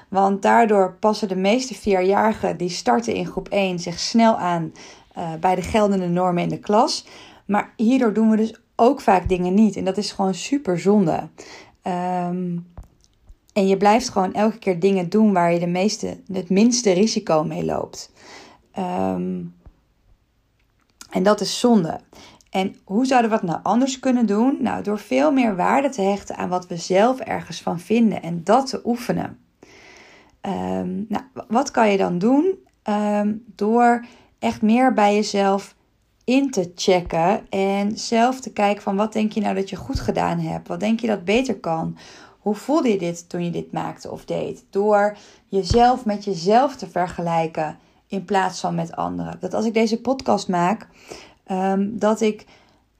Want 0.09 0.41
daardoor 0.41 0.97
passen 0.99 1.27
de 1.27 1.35
meeste 1.35 1.73
vierjarigen 1.73 2.57
die 2.57 2.69
starten 2.69 3.13
in 3.13 3.25
groep 3.25 3.49
1 3.49 3.79
zich 3.79 3.99
snel 3.99 4.37
aan 4.37 4.71
uh, 5.17 5.33
bij 5.39 5.55
de 5.55 5.61
geldende 5.61 6.07
normen 6.07 6.43
in 6.43 6.49
de 6.49 6.59
klas. 6.59 7.07
Maar 7.45 7.73
hierdoor 7.75 8.13
doen 8.13 8.29
we 8.29 8.37
dus 8.37 8.55
ook 8.75 9.01
vaak 9.01 9.29
dingen 9.29 9.53
niet. 9.53 9.75
En 9.75 9.85
dat 9.85 9.97
is 9.97 10.11
gewoon 10.11 10.33
super 10.33 10.79
zonde. 10.79 11.29
Um, 11.83 12.67
en 13.53 13.67
je 13.67 13.77
blijft 13.77 14.09
gewoon 14.09 14.33
elke 14.33 14.57
keer 14.57 14.79
dingen 14.79 15.09
doen 15.09 15.33
waar 15.33 15.53
je 15.53 15.59
de 15.59 15.67
meeste, 15.67 16.17
het 16.31 16.49
minste 16.49 16.91
risico 16.91 17.43
mee 17.43 17.65
loopt. 17.65 18.11
Um, 18.79 19.55
en 21.09 21.23
dat 21.23 21.41
is 21.41 21.59
zonde. 21.59 21.99
En 22.49 22.75
hoe 22.83 23.05
zouden 23.05 23.29
we 23.29 23.35
het 23.35 23.45
nou 23.45 23.59
anders 23.63 23.99
kunnen 23.99 24.25
doen? 24.25 24.57
Nou, 24.59 24.83
door 24.83 24.99
veel 24.99 25.31
meer 25.31 25.55
waarde 25.55 25.89
te 25.89 26.01
hechten 26.01 26.35
aan 26.35 26.49
wat 26.49 26.67
we 26.67 26.77
zelf 26.77 27.19
ergens 27.19 27.61
van 27.61 27.79
vinden 27.79 28.21
en 28.21 28.43
dat 28.43 28.69
te 28.69 28.81
oefenen. 28.85 29.39
Um, 30.41 31.05
nou, 31.09 31.23
wat 31.47 31.71
kan 31.71 31.91
je 31.91 31.97
dan 31.97 32.17
doen? 32.17 32.55
Door 33.55 34.05
echt 34.39 34.61
meer 34.61 34.93
bij 34.93 35.15
jezelf 35.15 35.75
in 36.23 36.51
te 36.51 36.71
checken 36.75 37.49
en 37.49 37.97
zelf 37.97 38.39
te 38.39 38.51
kijken 38.51 38.83
van 38.83 38.95
wat 38.95 39.13
denk 39.13 39.31
je 39.31 39.41
nou 39.41 39.55
dat 39.55 39.69
je 39.69 39.75
goed 39.75 39.99
gedaan 39.99 40.39
hebt? 40.39 40.67
Wat 40.67 40.79
denk 40.79 40.99
je 40.99 41.07
dat 41.07 41.25
beter 41.25 41.59
kan? 41.59 41.97
Hoe 42.39 42.55
voelde 42.55 42.89
je 42.89 42.97
dit 42.97 43.29
toen 43.29 43.43
je 43.43 43.51
dit 43.51 43.71
maakte 43.71 44.11
of 44.11 44.25
deed? 44.25 44.65
Door 44.69 45.17
jezelf 45.47 46.05
met 46.05 46.23
jezelf 46.23 46.75
te 46.75 46.89
vergelijken 46.89 47.77
in 48.07 48.25
plaats 48.25 48.59
van 48.59 48.75
met 48.75 48.95
anderen. 48.95 49.37
Dat 49.39 49.53
als 49.53 49.65
ik 49.65 49.73
deze 49.73 50.01
podcast 50.01 50.47
maak, 50.47 50.87
um, 51.51 51.99
dat 51.99 52.21
ik 52.21 52.45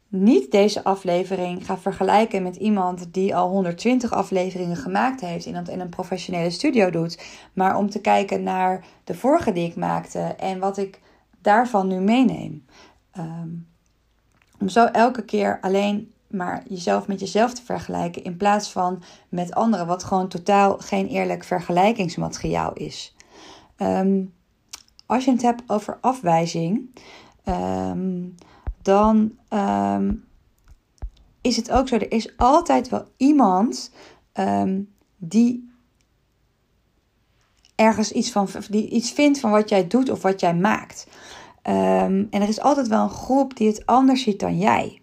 niet 0.10 0.52
deze 0.52 0.84
aflevering 0.84 1.66
ga 1.66 1.78
vergelijken 1.78 2.44
met 2.44 2.56
iemand 2.56 3.14
die 3.14 3.36
al 3.36 3.50
120 3.50 4.12
afleveringen 4.12 4.78
gemaakt 4.78 5.22
heeft 5.22 5.46
en 5.46 5.54
dat 5.54 5.68
in 5.68 5.80
een 5.80 5.90
professionele 5.90 6.50
studio 6.50 6.90
doet, 6.90 7.24
maar 7.54 7.78
om 7.78 7.90
te 7.90 8.02
kijken 8.02 8.44
naar 8.44 8.86
de 9.04 9.14
vorige 9.14 9.52
die 9.52 9.70
ik 9.70 9.76
maakte 9.76 10.20
en 10.20 10.60
wat 10.60 10.78
ik 10.78 11.00
daarvan 11.48 11.88
nu 11.88 12.00
meeneem. 12.00 12.66
Um, 13.18 13.68
om 14.60 14.70
zo 14.70 14.86
elke 14.86 15.26
keer 15.26 15.58
alleen 15.62 16.12
maar 16.28 16.64
jezelf 16.70 17.08
met 17.08 17.20
jezelf 17.20 17.54
te 17.54 17.64
vergelijken 17.64 18.24
in 18.24 18.38
plaats 18.38 18.72
van 18.72 19.04
met 19.30 19.54
anderen, 19.54 19.88
wat 19.88 20.04
gewoon 20.04 20.28
totaal 20.28 20.78
geen 20.78 21.08
eerlijk 21.08 21.44
vergelijkingsmateriaal 21.44 22.74
is. 22.74 23.16
Um, 23.78 24.34
als 25.06 25.26
je 25.26 25.32
het 25.32 25.42
hebt 25.42 25.64
over 25.68 25.98
afwijzing, 26.02 26.90
um, 27.46 28.36
dan 28.82 29.32
is 31.42 31.56
het 31.56 31.72
ook 31.72 31.88
zo. 31.88 31.96
Er 31.96 32.12
is 32.12 32.38
altijd 32.38 32.90
wel 32.90 33.06
iemand 33.18 33.92
die 35.18 35.67
ergens 37.78 38.12
iets, 38.12 38.32
van, 38.32 38.48
die 38.70 38.90
iets 38.90 39.12
vindt 39.12 39.40
van 39.40 39.52
wat 39.52 39.70
jij 39.70 39.88
doet 39.88 40.10
of 40.10 40.22
wat 40.22 40.40
jij 40.40 40.56
maakt. 40.56 41.08
en 41.62 42.28
er 42.32 42.48
is 42.48 42.62
altijd 42.62 42.88
wel 42.88 43.04
een 43.04 43.10
groep 43.10 43.58
die 43.58 43.68
het 43.68 43.86
anders 43.86 44.24
ziet 44.24 44.40
dan 44.40 44.58
jij. 44.58 45.00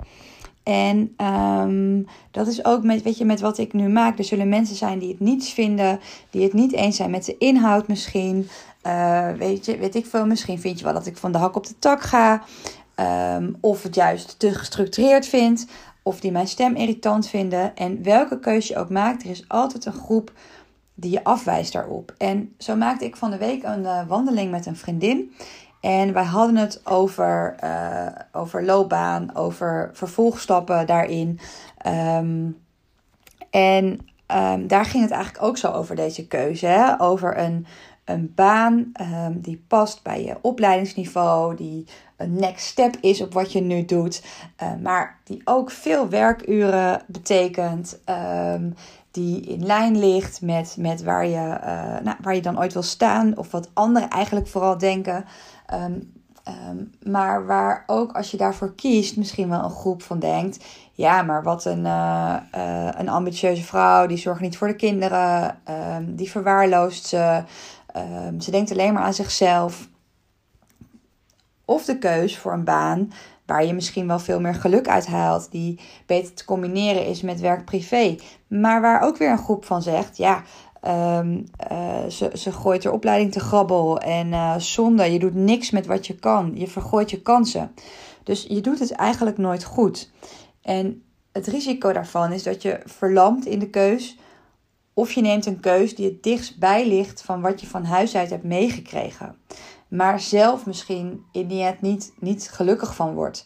En 0.65 1.15
um, 1.17 2.07
dat 2.31 2.47
is 2.47 2.65
ook 2.65 2.83
met, 2.83 3.03
weet 3.03 3.19
je, 3.19 3.25
met 3.25 3.41
wat 3.41 3.59
ik 3.59 3.73
nu 3.73 3.89
maak. 3.89 4.19
Er 4.19 4.25
zullen 4.25 4.49
mensen 4.49 4.77
zijn 4.77 4.99
die 4.99 5.09
het 5.09 5.21
niets 5.21 5.53
vinden, 5.53 6.01
die 6.31 6.43
het 6.43 6.53
niet 6.53 6.73
eens 6.73 6.97
zijn 6.97 7.11
met 7.11 7.25
de 7.25 7.39
inhoud 7.39 7.89
misschien. 7.89 8.49
Uh, 8.87 9.31
weet, 9.31 9.65
je, 9.65 9.79
weet 9.79 9.95
ik 9.95 10.07
veel, 10.07 10.27
misschien 10.27 10.61
vind 10.61 10.79
je 10.79 10.85
wel 10.85 10.95
dat 10.95 11.07
ik 11.07 11.17
van 11.17 11.33
de 11.33 11.39
hak 11.39 11.57
op 11.57 11.67
de 11.67 11.79
tak 11.79 12.03
ga. 12.03 12.43
Um, 13.37 13.57
of 13.61 13.83
het 13.83 13.95
juist 13.95 14.39
te 14.39 14.55
gestructureerd 14.55 15.27
vind. 15.27 15.67
Of 16.03 16.21
die 16.21 16.33
mijn 16.33 16.49
stem 16.49 16.75
irritant 16.75 17.29
vinden. 17.29 17.77
En 17.77 18.03
welke 18.03 18.39
keuze 18.39 18.73
je 18.73 18.79
ook 18.79 18.91
maakt, 18.91 19.23
er 19.23 19.31
is 19.31 19.45
altijd 19.49 19.85
een 19.85 19.93
groep 19.93 20.33
die 21.05 21.13
je 21.13 21.25
afwijst 21.25 21.73
daarop. 21.73 22.15
En 22.19 22.55
zo 22.59 22.77
maakte 22.77 23.05
ik 23.05 23.17
van 23.17 23.31
de 23.31 23.39
week 23.39 23.63
een 23.63 23.83
uh, 23.83 24.07
wandeling 24.07 24.51
met 24.51 24.67
een 24.67 24.77
vriendin. 24.77 25.35
En 25.81 26.13
wij 26.13 26.25
hadden 26.25 26.57
het 26.57 26.81
over, 26.87 27.55
uh, 27.65 28.07
over 28.33 28.65
loopbaan, 28.65 29.35
over 29.35 29.91
vervolgstappen 29.93 30.87
daarin. 30.87 31.41
Um, 31.87 32.63
en 33.51 33.85
um, 34.35 34.67
daar 34.67 34.85
ging 34.85 35.03
het 35.03 35.13
eigenlijk 35.13 35.45
ook 35.45 35.57
zo 35.57 35.71
over 35.71 35.97
deze 35.97 36.27
keuze. 36.27 36.67
Hè? 36.67 37.01
Over 37.01 37.39
een, 37.39 37.67
een 38.05 38.33
baan 38.35 38.93
um, 39.01 39.41
die 39.41 39.65
past 39.69 40.03
bij 40.03 40.25
je 40.25 40.37
opleidingsniveau, 40.41 41.57
die 41.57 41.87
een 42.17 42.35
next 42.35 42.67
step 42.67 42.97
is 43.01 43.21
op 43.21 43.33
wat 43.33 43.53
je 43.53 43.61
nu 43.61 43.85
doet, 43.85 44.25
uh, 44.63 44.69
maar 44.83 45.19
die 45.25 45.41
ook 45.45 45.71
veel 45.71 46.09
werkuren 46.09 47.03
betekent. 47.07 47.99
Die 49.15 49.41
in 49.41 49.67
lijn 49.67 49.99
ligt 49.99 50.43
met, 50.43 50.77
met 50.79 51.03
waar, 51.03 51.27
je, 51.27 51.59
uh, 51.65 52.05
nou, 52.05 52.17
waar 52.21 52.35
je 52.35 52.43
dan 52.43 52.59
ooit 52.59 52.73
wil 52.73 52.83
staan, 52.83 53.37
of 53.37 53.51
wat 53.51 53.71
anderen 53.73 54.09
eigenlijk 54.09 54.47
vooral 54.47 54.79
denken. 54.79 55.25
Um, 55.73 56.13
um, 56.69 56.91
maar 57.03 57.47
waar 57.47 57.85
ook 57.87 58.13
als 58.13 58.31
je 58.31 58.37
daarvoor 58.37 58.75
kiest, 58.75 59.17
misschien 59.17 59.49
wel 59.49 59.65
een 59.65 59.71
groep 59.71 60.03
van 60.03 60.19
denkt: 60.19 60.65
ja, 60.93 61.23
maar 61.23 61.43
wat 61.43 61.65
een, 61.65 61.85
uh, 61.85 62.37
uh, 62.55 62.89
een 62.93 63.09
ambitieuze 63.09 63.63
vrouw, 63.63 64.07
die 64.07 64.17
zorgt 64.17 64.41
niet 64.41 64.57
voor 64.57 64.69
de 64.69 64.77
kinderen, 64.77 65.59
um, 65.97 66.17
die 66.17 66.31
verwaarloost 66.31 67.07
ze, 67.07 67.43
ze 68.39 68.51
denkt 68.51 68.71
alleen 68.71 68.93
maar 68.93 69.03
aan 69.03 69.15
zichzelf. 69.15 69.89
Of 71.65 71.85
de 71.85 71.99
keus 71.99 72.39
voor 72.39 72.53
een 72.53 72.65
baan 72.65 73.13
waar 73.47 73.65
je 73.65 73.73
misschien 73.73 74.07
wel 74.07 74.19
veel 74.19 74.41
meer 74.41 74.55
geluk 74.55 74.89
uit 74.89 75.07
haalt, 75.07 75.51
die 75.51 75.81
beter 76.07 76.35
te 76.35 76.45
combineren 76.45 77.07
is 77.07 77.23
met 77.23 77.41
werk-privé. 77.41 78.17
Maar 78.47 78.81
waar 78.81 79.03
ook 79.03 79.17
weer 79.17 79.31
een 79.31 79.39
groep 79.39 79.65
van 79.65 79.83
zegt: 79.83 80.17
ja, 80.17 80.43
Um, 80.87 81.45
uh, 81.73 82.07
ze, 82.09 82.31
ze 82.35 82.53
gooit 82.53 82.85
er 82.85 82.93
opleiding 82.93 83.33
te 83.33 83.41
grabbel 83.41 83.99
en 83.99 84.27
uh, 84.27 84.57
zonde. 84.57 85.13
Je 85.13 85.19
doet 85.19 85.35
niks 85.35 85.71
met 85.71 85.87
wat 85.87 86.07
je 86.07 86.15
kan. 86.15 86.53
Je 86.55 86.67
vergooit 86.67 87.11
je 87.11 87.23
kansen. 87.23 87.75
Dus 88.23 88.47
je 88.49 88.61
doet 88.61 88.79
het 88.79 88.91
eigenlijk 88.93 89.39
nooit 89.39 89.65
goed. 89.65 90.11
En 90.63 91.03
het 91.33 91.47
risico 91.47 91.93
daarvan 91.93 92.33
is 92.33 92.43
dat 92.43 92.63
je 92.63 92.81
verlamt 92.85 93.47
in 93.47 93.59
de 93.59 93.71
keus. 93.71 94.19
Of 94.95 95.13
je 95.13 95.21
neemt 95.21 95.47
een 95.47 95.61
keus 95.61 95.95
die 95.95 96.07
het 96.07 96.23
dichtst 96.23 96.59
bij 96.59 96.87
ligt 96.87 97.23
van 97.23 97.41
wat 97.41 97.61
je 97.61 97.67
van 97.67 97.85
huis 97.85 98.17
uit 98.17 98.31
hebt 98.31 98.45
meegekregen. 98.45 99.37
Maar 99.95 100.21
zelf 100.21 100.67
misschien 100.67 101.25
in 101.33 101.47
die 101.47 101.65
end 101.65 101.81
niet, 101.81 102.13
niet 102.19 102.51
gelukkig 102.51 102.95
van 102.95 103.15
wordt. 103.15 103.45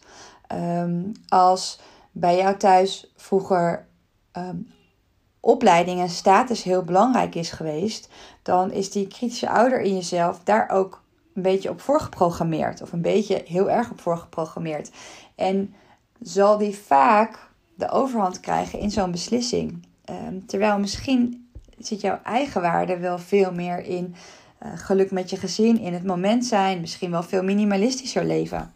Um, 0.53 1.13
als 1.29 1.81
bij 2.13 2.37
jou 2.37 2.57
thuis 2.57 3.13
vroeger 3.17 3.87
um, 4.33 4.71
opleiding 5.41 6.01
en 6.01 6.09
status 6.09 6.63
heel 6.63 6.83
belangrijk 6.83 7.35
is 7.35 7.51
geweest, 7.51 8.09
dan 8.43 8.71
is 8.71 8.91
die 8.91 9.07
kritische 9.07 9.51
ouder 9.51 9.81
in 9.81 9.95
jezelf 9.95 10.41
daar 10.45 10.71
ook 10.71 11.03
een 11.35 11.43
beetje 11.43 11.71
op 11.71 11.81
voorgeprogrammeerd. 11.81 12.83
Of 12.83 12.93
een 12.93 13.03
beetje 13.03 13.43
heel 13.45 13.71
erg 13.71 13.91
op 13.91 14.01
voorgeprogrammeerd. 14.01 14.91
En 15.35 15.75
zal 16.21 16.59
die 16.59 16.77
vaak 16.77 17.51
de 17.75 17.91
overhand 17.91 18.41
krijgen 18.41 18.79
in 18.79 18.91
zo'n 18.91 19.11
beslissing. 19.11 19.87
Um, 20.11 20.47
terwijl 20.47 20.79
misschien 20.79 21.51
zit 21.79 22.01
jouw 22.01 22.21
eigen 22.23 22.61
waarde 22.61 22.99
wel 22.99 23.19
veel 23.19 23.53
meer 23.53 23.85
in 23.85 24.15
uh, 24.63 24.71
geluk 24.75 25.11
met 25.11 25.31
je 25.31 25.37
gezin, 25.37 25.79
in 25.79 25.93
het 25.93 26.05
moment 26.05 26.47
zijn, 26.47 26.81
misschien 26.81 27.11
wel 27.11 27.23
veel 27.23 27.43
minimalistischer 27.43 28.25
leven. 28.25 28.73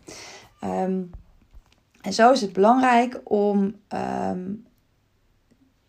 Um, 0.64 1.10
en 2.00 2.12
zo 2.12 2.32
is 2.32 2.40
het 2.40 2.52
belangrijk 2.52 3.20
om 3.24 3.74
um, 4.30 4.66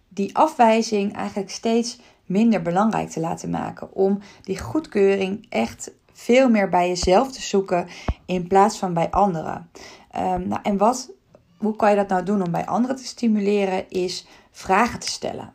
die 0.07 0.35
afwijzing 0.35 1.15
eigenlijk 1.15 1.50
steeds 1.50 2.00
minder 2.25 2.62
belangrijk 2.62 3.09
te 3.09 3.19
laten 3.19 3.50
maken. 3.50 3.93
Om 3.93 4.19
die 4.41 4.59
goedkeuring 4.59 5.45
echt 5.50 5.91
veel 6.13 6.50
meer 6.50 6.69
bij 6.69 6.88
jezelf 6.88 7.31
te 7.31 7.41
zoeken 7.41 7.88
in 8.25 8.47
plaats 8.47 8.77
van 8.77 8.93
bij 8.93 9.09
anderen. 9.09 9.69
Um, 10.15 10.47
nou, 10.47 10.62
en 10.63 10.77
wat, 10.77 11.12
hoe 11.57 11.75
kan 11.75 11.89
je 11.89 11.95
dat 11.95 12.07
nou 12.07 12.23
doen 12.23 12.41
om 12.41 12.51
bij 12.51 12.65
anderen 12.65 12.95
te 12.95 13.05
stimuleren? 13.05 13.89
Is 13.89 14.27
vragen 14.51 15.00
te 15.00 15.07
stellen. 15.07 15.53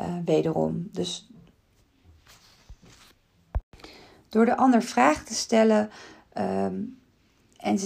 Uh, 0.00 0.06
wederom. 0.24 0.88
Dus 0.92 1.28
door 4.36 4.44
de 4.44 4.56
ander 4.56 4.82
vragen 4.82 5.24
te 5.24 5.34
stellen 5.34 5.90
um, 6.38 6.98
en 7.56 7.78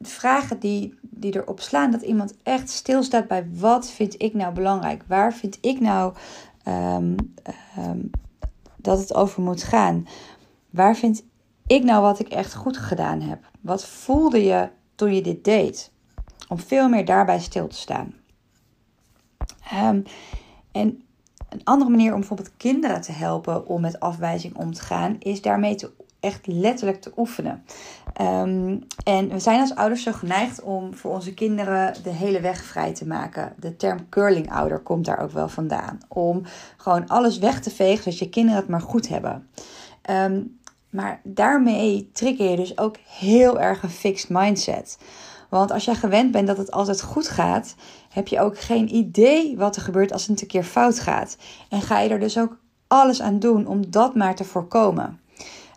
vragen 0.00 0.58
die, 0.58 0.98
die 1.02 1.36
erop 1.36 1.60
slaan 1.60 1.90
dat 1.90 2.02
iemand 2.02 2.34
echt 2.42 2.70
stilstaat 2.70 3.28
bij 3.28 3.48
wat 3.52 3.90
vind 3.90 4.22
ik 4.22 4.34
nou 4.34 4.54
belangrijk? 4.54 5.02
Waar 5.06 5.34
vind 5.34 5.58
ik 5.60 5.80
nou 5.80 6.14
ehm, 6.62 7.16
ehm, 7.42 8.00
dat 8.76 8.98
het 8.98 9.14
over 9.14 9.42
moet 9.42 9.62
gaan? 9.62 10.06
Waar 10.70 10.96
vind 10.96 11.22
ik 11.66 11.84
nou 11.84 12.02
wat 12.02 12.18
ik 12.18 12.28
echt 12.28 12.54
goed 12.54 12.76
gedaan 12.76 13.20
heb? 13.20 13.50
Wat 13.60 13.86
voelde 13.86 14.44
je 14.44 14.68
toen 14.94 15.14
je 15.14 15.22
dit 15.22 15.44
deed? 15.44 15.92
Om 16.48 16.58
veel 16.58 16.88
meer 16.88 17.04
daarbij 17.04 17.40
stil 17.40 17.66
te 17.66 17.76
staan. 17.76 18.14
En 20.72 21.02
een 21.50 21.64
andere 21.64 21.90
manier 21.90 22.12
om 22.12 22.18
bijvoorbeeld 22.18 22.56
kinderen 22.56 23.00
te 23.00 23.12
helpen 23.12 23.66
om 23.66 23.80
met 23.80 24.00
afwijzing 24.00 24.56
om 24.56 24.72
te 24.72 24.82
gaan, 24.82 25.16
is 25.18 25.42
daarmee 25.42 25.76
echt 26.20 26.46
letterlijk 26.46 27.00
te 27.00 27.12
oefenen. 27.16 27.64
Ehm, 28.12 28.76
en 29.04 29.28
we 29.28 29.38
zijn 29.38 29.60
als 29.60 29.74
ouders 29.74 30.02
zo 30.02 30.12
geneigd 30.12 30.62
om 30.62 30.94
voor 30.94 31.12
onze 31.12 31.34
kinderen 31.34 32.02
de 32.02 32.10
hele 32.10 32.40
weg 32.40 32.62
vrij 32.62 32.94
te 32.94 33.06
maken. 33.06 33.52
De 33.58 33.76
term 33.76 34.08
curling 34.08 34.52
ouder 34.52 34.78
komt 34.78 35.04
daar 35.04 35.18
ook 35.18 35.30
wel 35.30 35.48
vandaan. 35.48 35.98
Om 36.08 36.42
gewoon 36.76 37.08
alles 37.08 37.38
weg 37.38 37.60
te 37.60 37.70
vegen 37.70 38.02
zodat 38.02 38.18
je 38.18 38.28
kinderen 38.28 38.60
het 38.60 38.68
maar 38.68 38.80
goed 38.80 39.08
hebben. 39.08 39.48
Ehm, 40.02 40.42
maar 40.90 41.20
daarmee 41.24 42.10
trigger 42.12 42.50
je 42.50 42.56
dus 42.56 42.78
ook 42.78 42.96
heel 43.06 43.60
erg 43.60 43.82
een 43.82 43.90
fixed 43.90 44.28
mindset. 44.28 44.98
Want 45.50 45.70
als 45.70 45.84
jij 45.84 45.94
gewend 45.94 46.30
bent 46.30 46.46
dat 46.46 46.56
het 46.56 46.70
altijd 46.70 47.02
goed 47.02 47.28
gaat, 47.28 47.74
heb 48.08 48.28
je 48.28 48.40
ook 48.40 48.58
geen 48.58 48.94
idee 48.94 49.56
wat 49.56 49.76
er 49.76 49.82
gebeurt 49.82 50.12
als 50.12 50.26
het 50.26 50.40
een 50.40 50.46
keer 50.46 50.64
fout 50.64 51.00
gaat. 51.00 51.36
En 51.68 51.82
ga 51.82 52.00
je 52.00 52.08
er 52.08 52.20
dus 52.20 52.38
ook 52.38 52.58
alles 52.86 53.22
aan 53.22 53.38
doen 53.38 53.66
om 53.66 53.90
dat 53.90 54.14
maar 54.14 54.34
te 54.34 54.44
voorkomen. 54.44 55.20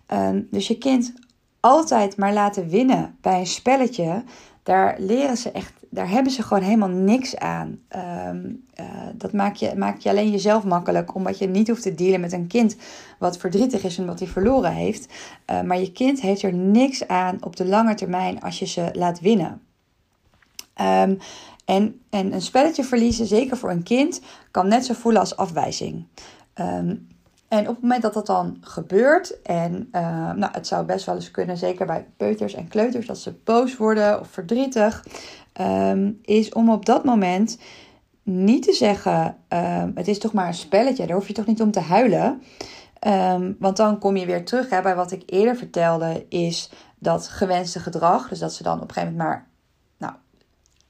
Ehm, 0.05 0.41
dus 0.51 0.67
je 0.67 0.77
kind 0.77 1.13
altijd 1.59 2.17
maar 2.17 2.33
laten 2.33 2.67
winnen 2.67 3.17
bij 3.21 3.39
een 3.39 3.47
spelletje, 3.47 4.23
daar 4.63 4.95
leren 4.99 5.37
ze 5.37 5.51
echt, 5.51 5.73
daar 5.93 6.09
hebben 6.09 6.31
ze 6.31 6.43
gewoon 6.43 6.63
helemaal 6.63 6.89
niks 6.89 7.37
aan. 7.37 7.79
Ehm, 7.87 8.51
eh, 8.73 8.85
dat 9.13 9.33
maakt 9.33 9.59
je, 9.59 9.73
maakt 9.75 10.03
je 10.03 10.09
alleen 10.09 10.31
jezelf 10.31 10.63
makkelijk, 10.63 11.15
omdat 11.15 11.37
je 11.37 11.47
niet 11.47 11.67
hoeft 11.67 11.81
te 11.81 11.95
dealen 11.95 12.21
met 12.21 12.33
een 12.33 12.47
kind 12.47 12.75
wat 13.19 13.37
verdrietig 13.37 13.83
is 13.83 13.99
omdat 13.99 14.19
hij 14.19 14.27
verloren 14.27 14.71
heeft. 14.71 15.13
Uh, 15.51 15.61
maar 15.61 15.79
je 15.79 15.91
kind 15.91 16.21
heeft 16.21 16.41
er 16.41 16.53
niks 16.53 17.07
aan 17.07 17.37
op 17.43 17.55
de 17.55 17.65
lange 17.65 17.95
termijn 17.95 18.41
als 18.41 18.59
je 18.59 18.65
ze 18.65 18.89
laat 18.93 19.19
winnen. 19.19 19.61
Um, 20.81 21.17
en, 21.65 22.01
en 22.09 22.33
een 22.33 22.41
spelletje 22.41 22.83
verliezen, 22.83 23.25
zeker 23.25 23.57
voor 23.57 23.69
een 23.69 23.83
kind, 23.83 24.21
kan 24.51 24.67
net 24.67 24.85
zo 24.85 24.93
voelen 24.93 25.21
als 25.21 25.35
afwijzing. 25.35 26.05
Um, 26.55 27.07
en 27.53 27.67
op 27.67 27.73
het 27.73 27.81
moment 27.81 28.01
dat 28.01 28.13
dat 28.13 28.25
dan 28.25 28.57
gebeurt, 28.61 29.41
en 29.41 29.89
uh, 29.91 30.31
nou, 30.31 30.51
het 30.51 30.67
zou 30.67 30.85
best 30.85 31.05
wel 31.05 31.15
eens 31.15 31.31
kunnen, 31.31 31.57
zeker 31.57 31.85
bij 31.85 32.05
peuters 32.17 32.53
en 32.53 32.67
kleuters, 32.67 33.05
dat 33.05 33.17
ze 33.17 33.33
boos 33.43 33.77
worden 33.77 34.19
of 34.19 34.27
verdrietig, 34.27 35.05
um, 35.61 36.19
is 36.21 36.53
om 36.53 36.69
op 36.69 36.85
dat 36.85 37.03
moment 37.03 37.57
niet 38.23 38.63
te 38.63 38.73
zeggen: 38.73 39.37
um, 39.49 39.91
Het 39.95 40.07
is 40.07 40.19
toch 40.19 40.33
maar 40.33 40.47
een 40.47 40.53
spelletje, 40.53 41.05
daar 41.05 41.15
hoef 41.15 41.27
je 41.27 41.33
toch 41.33 41.45
niet 41.45 41.61
om 41.61 41.71
te 41.71 41.79
huilen. 41.79 42.41
Um, 43.07 43.55
want 43.59 43.77
dan 43.77 43.99
kom 43.99 44.17
je 44.17 44.25
weer 44.25 44.45
terug 44.45 44.69
hè, 44.69 44.81
bij 44.81 44.95
wat 44.95 45.11
ik 45.11 45.23
eerder 45.25 45.55
vertelde, 45.55 46.25
is 46.29 46.71
dat 46.99 47.27
gewenste 47.27 47.79
gedrag. 47.79 48.29
Dus 48.29 48.39
dat 48.39 48.53
ze 48.53 48.63
dan 48.63 48.81
op 48.81 48.87
een 48.87 48.93
gegeven 48.93 49.15
moment 49.17 49.29
maar 49.29 49.51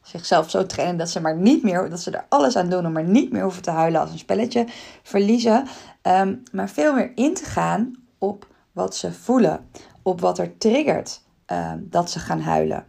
zichzelf 0.03 0.49
zo 0.49 0.65
trainen 0.65 0.97
dat 0.97 1.09
ze 1.09 1.21
maar 1.21 1.37
niet 1.37 1.63
meer, 1.63 1.89
dat 1.89 1.99
ze 1.99 2.11
er 2.11 2.25
alles 2.29 2.55
aan 2.55 2.69
doen 2.69 2.85
om 2.85 2.91
maar 2.91 3.03
niet 3.03 3.31
meer 3.31 3.43
hoeven 3.43 3.61
te 3.61 3.71
huilen 3.71 4.01
als 4.01 4.11
een 4.11 4.17
spelletje 4.17 4.65
verliezen. 5.03 5.67
Maar 6.51 6.69
veel 6.69 6.93
meer 6.93 7.11
in 7.15 7.33
te 7.33 7.45
gaan 7.45 7.93
op 8.17 8.47
wat 8.71 8.95
ze 8.95 9.13
voelen, 9.13 9.67
op 10.01 10.21
wat 10.21 10.39
er 10.39 10.57
triggert 10.57 11.21
dat 11.79 12.11
ze 12.11 12.19
gaan 12.19 12.41
huilen. 12.41 12.85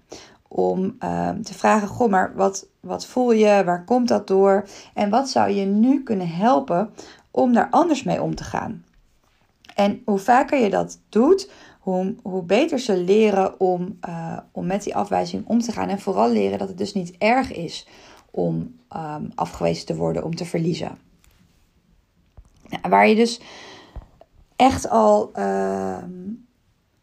Om 0.57 0.83
um, 0.83 1.43
te 1.43 1.55
vragen, 1.55 1.89
goh, 1.89 2.11
maar 2.11 2.33
wat, 2.35 2.67
wat 2.81 3.07
voel 3.07 3.33
je? 3.33 3.63
Waar 3.65 3.85
komt 3.85 4.09
dat 4.09 4.27
door? 4.27 4.69
En 4.95 5.11
wat 5.11 5.29
zou 5.29 5.51
je 5.51 5.65
nu 5.65 6.03
kunnen 6.03 6.29
helpen 6.29 6.91
om 7.31 7.53
daar 7.53 7.69
anders 7.71 8.03
mee 8.03 8.23
om 8.23 8.35
te 8.35 8.45
gaan? 8.45 8.85
En 9.75 10.03
hoe 10.05 10.19
vaker 10.19 10.63
je 10.63 10.71
dat 10.71 11.01
doet, 11.09 11.51
hoe, 11.81 12.15
hoe 12.23 12.43
beter 12.43 12.79
ze 12.79 12.97
leren 12.97 13.61
om, 13.61 13.99
uh, 14.09 14.39
om 14.53 14.67
met 14.67 14.83
die 14.83 14.97
afwijzing 14.97 15.47
om 15.47 15.61
te 15.61 15.73
gaan. 15.73 15.89
En 15.89 16.01
vooral 16.01 16.31
leren 16.31 16.59
dat 16.59 16.69
het 16.69 16.79
dus 16.79 16.95
niet 16.95 17.15
erg 17.19 17.53
is 17.53 17.87
om 18.31 18.81
um, 18.97 19.33
afgewezen 19.35 19.87
te 19.87 19.97
worden, 19.97 20.25
om 20.25 20.35
te 20.35 20.45
verliezen. 20.45 20.99
Nou, 22.69 22.83
waar 22.89 23.09
je 23.09 23.15
dus 23.15 23.41
echt 24.57 24.89
al 24.89 25.31
uh, 25.39 25.97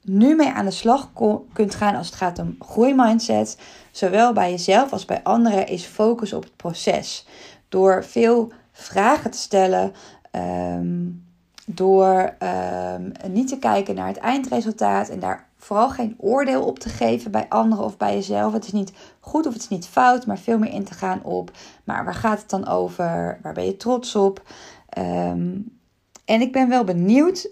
nu 0.03 0.35
mee 0.35 0.49
aan 0.49 0.65
de 0.65 0.71
slag 0.71 1.11
kunt 1.53 1.75
gaan 1.75 1.95
als 1.95 2.05
het 2.05 2.15
gaat 2.15 2.39
om 2.39 2.55
groeimindset, 2.59 3.57
zowel 3.91 4.33
bij 4.33 4.51
jezelf 4.51 4.91
als 4.91 5.05
bij 5.05 5.23
anderen, 5.23 5.67
is 5.67 5.85
focus 5.85 6.33
op 6.33 6.43
het 6.43 6.55
proces. 6.55 7.27
Door 7.69 8.03
veel 8.03 8.51
vragen 8.71 9.31
te 9.31 9.37
stellen. 9.37 9.93
Um, 10.31 11.29
door 11.65 12.35
um, 12.93 13.11
niet 13.29 13.47
te 13.47 13.57
kijken 13.59 13.95
naar 13.95 14.07
het 14.07 14.17
eindresultaat 14.17 15.09
en 15.09 15.19
daar 15.19 15.47
vooral 15.57 15.89
geen 15.89 16.15
oordeel 16.17 16.63
op 16.63 16.79
te 16.79 16.89
geven 16.89 17.31
bij 17.31 17.45
anderen 17.49 17.85
of 17.85 17.97
bij 17.97 18.13
jezelf. 18.13 18.53
Het 18.53 18.65
is 18.65 18.71
niet 18.71 18.91
goed 19.19 19.45
of 19.45 19.53
het 19.53 19.61
is 19.61 19.67
niet 19.67 19.87
fout, 19.87 20.25
maar 20.25 20.37
veel 20.37 20.57
meer 20.57 20.73
in 20.73 20.83
te 20.83 20.93
gaan 20.93 21.23
op. 21.23 21.51
Maar 21.83 22.05
waar 22.05 22.13
gaat 22.13 22.39
het 22.39 22.49
dan 22.49 22.67
over? 22.67 23.39
Waar 23.41 23.53
ben 23.53 23.65
je 23.65 23.77
trots 23.77 24.15
op? 24.15 24.41
Um, 24.97 25.79
en 26.25 26.41
ik 26.41 26.51
ben 26.51 26.69
wel 26.69 26.83
benieuwd. 26.83 27.49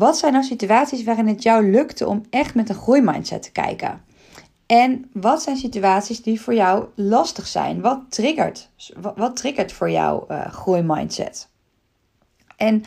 Wat 0.00 0.18
zijn 0.18 0.32
nou 0.32 0.44
situaties 0.44 1.04
waarin 1.04 1.26
het 1.26 1.42
jou 1.42 1.70
lukte 1.70 2.06
om 2.06 2.22
echt 2.30 2.54
met 2.54 2.68
een 2.68 2.74
groeimindset 2.74 3.42
te 3.42 3.52
kijken? 3.52 4.02
En 4.66 5.10
wat 5.12 5.42
zijn 5.42 5.56
situaties 5.56 6.22
die 6.22 6.40
voor 6.40 6.54
jou 6.54 6.84
lastig 6.94 7.46
zijn? 7.46 7.80
Wat 7.80 8.00
triggert, 8.08 8.70
wat, 9.16 9.36
triggert 9.36 9.72
voor 9.72 9.90
jou 9.90 10.24
uh, 10.28 10.46
groeimindset? 10.46 11.48
En 12.56 12.82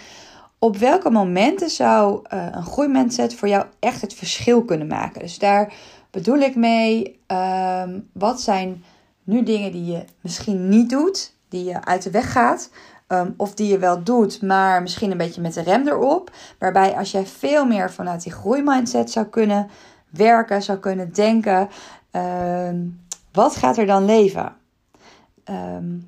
op 0.59 0.77
welke 0.77 1.09
momenten 1.09 1.69
zou 1.69 2.25
uh, 2.33 2.47
een 2.51 2.65
groeimindset 2.65 3.35
voor 3.35 3.47
jou 3.47 3.65
echt 3.79 4.01
het 4.01 4.13
verschil 4.13 4.63
kunnen 4.63 4.87
maken? 4.87 5.21
Dus 5.21 5.39
daar 5.39 5.73
bedoel 6.11 6.37
ik 6.37 6.55
mee, 6.55 7.19
ehm, 7.27 7.99
wat 8.13 8.41
zijn 8.41 8.83
nu 9.23 9.43
dingen 9.43 9.71
die 9.71 9.85
je 9.85 10.05
misschien 10.21 10.69
niet 10.69 10.89
doet, 10.89 11.35
die 11.49 11.63
je 11.63 11.85
uit 11.85 12.03
de 12.03 12.11
weg 12.11 12.31
gaat, 12.31 12.69
um, 13.13 13.33
of 13.37 13.53
die 13.53 13.67
je 13.67 13.77
wel 13.77 14.03
doet, 14.03 14.41
maar 14.41 14.81
misschien 14.81 15.11
een 15.11 15.17
beetje 15.17 15.41
met 15.41 15.53
de 15.53 15.61
rem 15.61 15.87
erop. 15.87 16.31
Waarbij 16.59 16.95
als 16.95 17.11
jij 17.11 17.25
veel 17.25 17.65
meer 17.65 17.91
vanuit 17.91 18.23
die 18.23 18.31
groeimindset 18.31 19.11
zou 19.11 19.25
kunnen 19.25 19.69
werken, 20.09 20.61
zou 20.61 20.77
kunnen 20.77 21.13
denken, 21.13 21.69
um, 22.11 23.01
wat 23.31 23.55
gaat 23.55 23.77
er 23.77 23.85
dan 23.85 24.05
leven? 24.05 24.55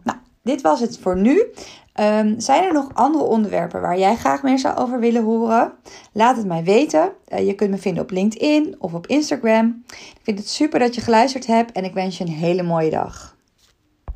nou, 0.04 0.18
dit 0.42 0.62
was 0.62 0.80
het 0.80 1.00
voor 1.00 1.18
nu. 1.18 1.46
Zijn 2.38 2.64
er 2.64 2.74
nog 2.74 2.90
andere 2.94 3.24
onderwerpen 3.24 3.82
waar 3.82 4.00
jij 4.00 4.16
graag 4.16 4.44
meer 4.44 4.60
zou 4.60 4.78
over 4.78 5.00
willen 5.00 5.24
horen? 5.24 5.74
Laat 6.12 6.38
het 6.38 6.46
mij 6.46 6.64
weten. 6.64 7.12
Uh, 7.28 7.48
je 7.48 7.54
kunt 7.54 7.70
me 7.70 7.78
vinden 7.78 8.04
op 8.04 8.12
LinkedIn 8.12 8.76
of 8.80 8.94
op 8.94 9.08
Instagram. 9.08 9.84
Ik 9.90 10.20
vind 10.24 10.40
het 10.40 10.50
super 10.50 10.80
dat 10.80 10.96
je 10.96 11.02
geluisterd 11.02 11.46
hebt 11.46 11.72
en 11.72 11.84
ik 11.84 11.94
wens 11.94 12.18
je 12.18 12.24
een 12.24 12.32
hele 12.32 12.64
mooie 12.64 12.90
dag. 12.90 13.35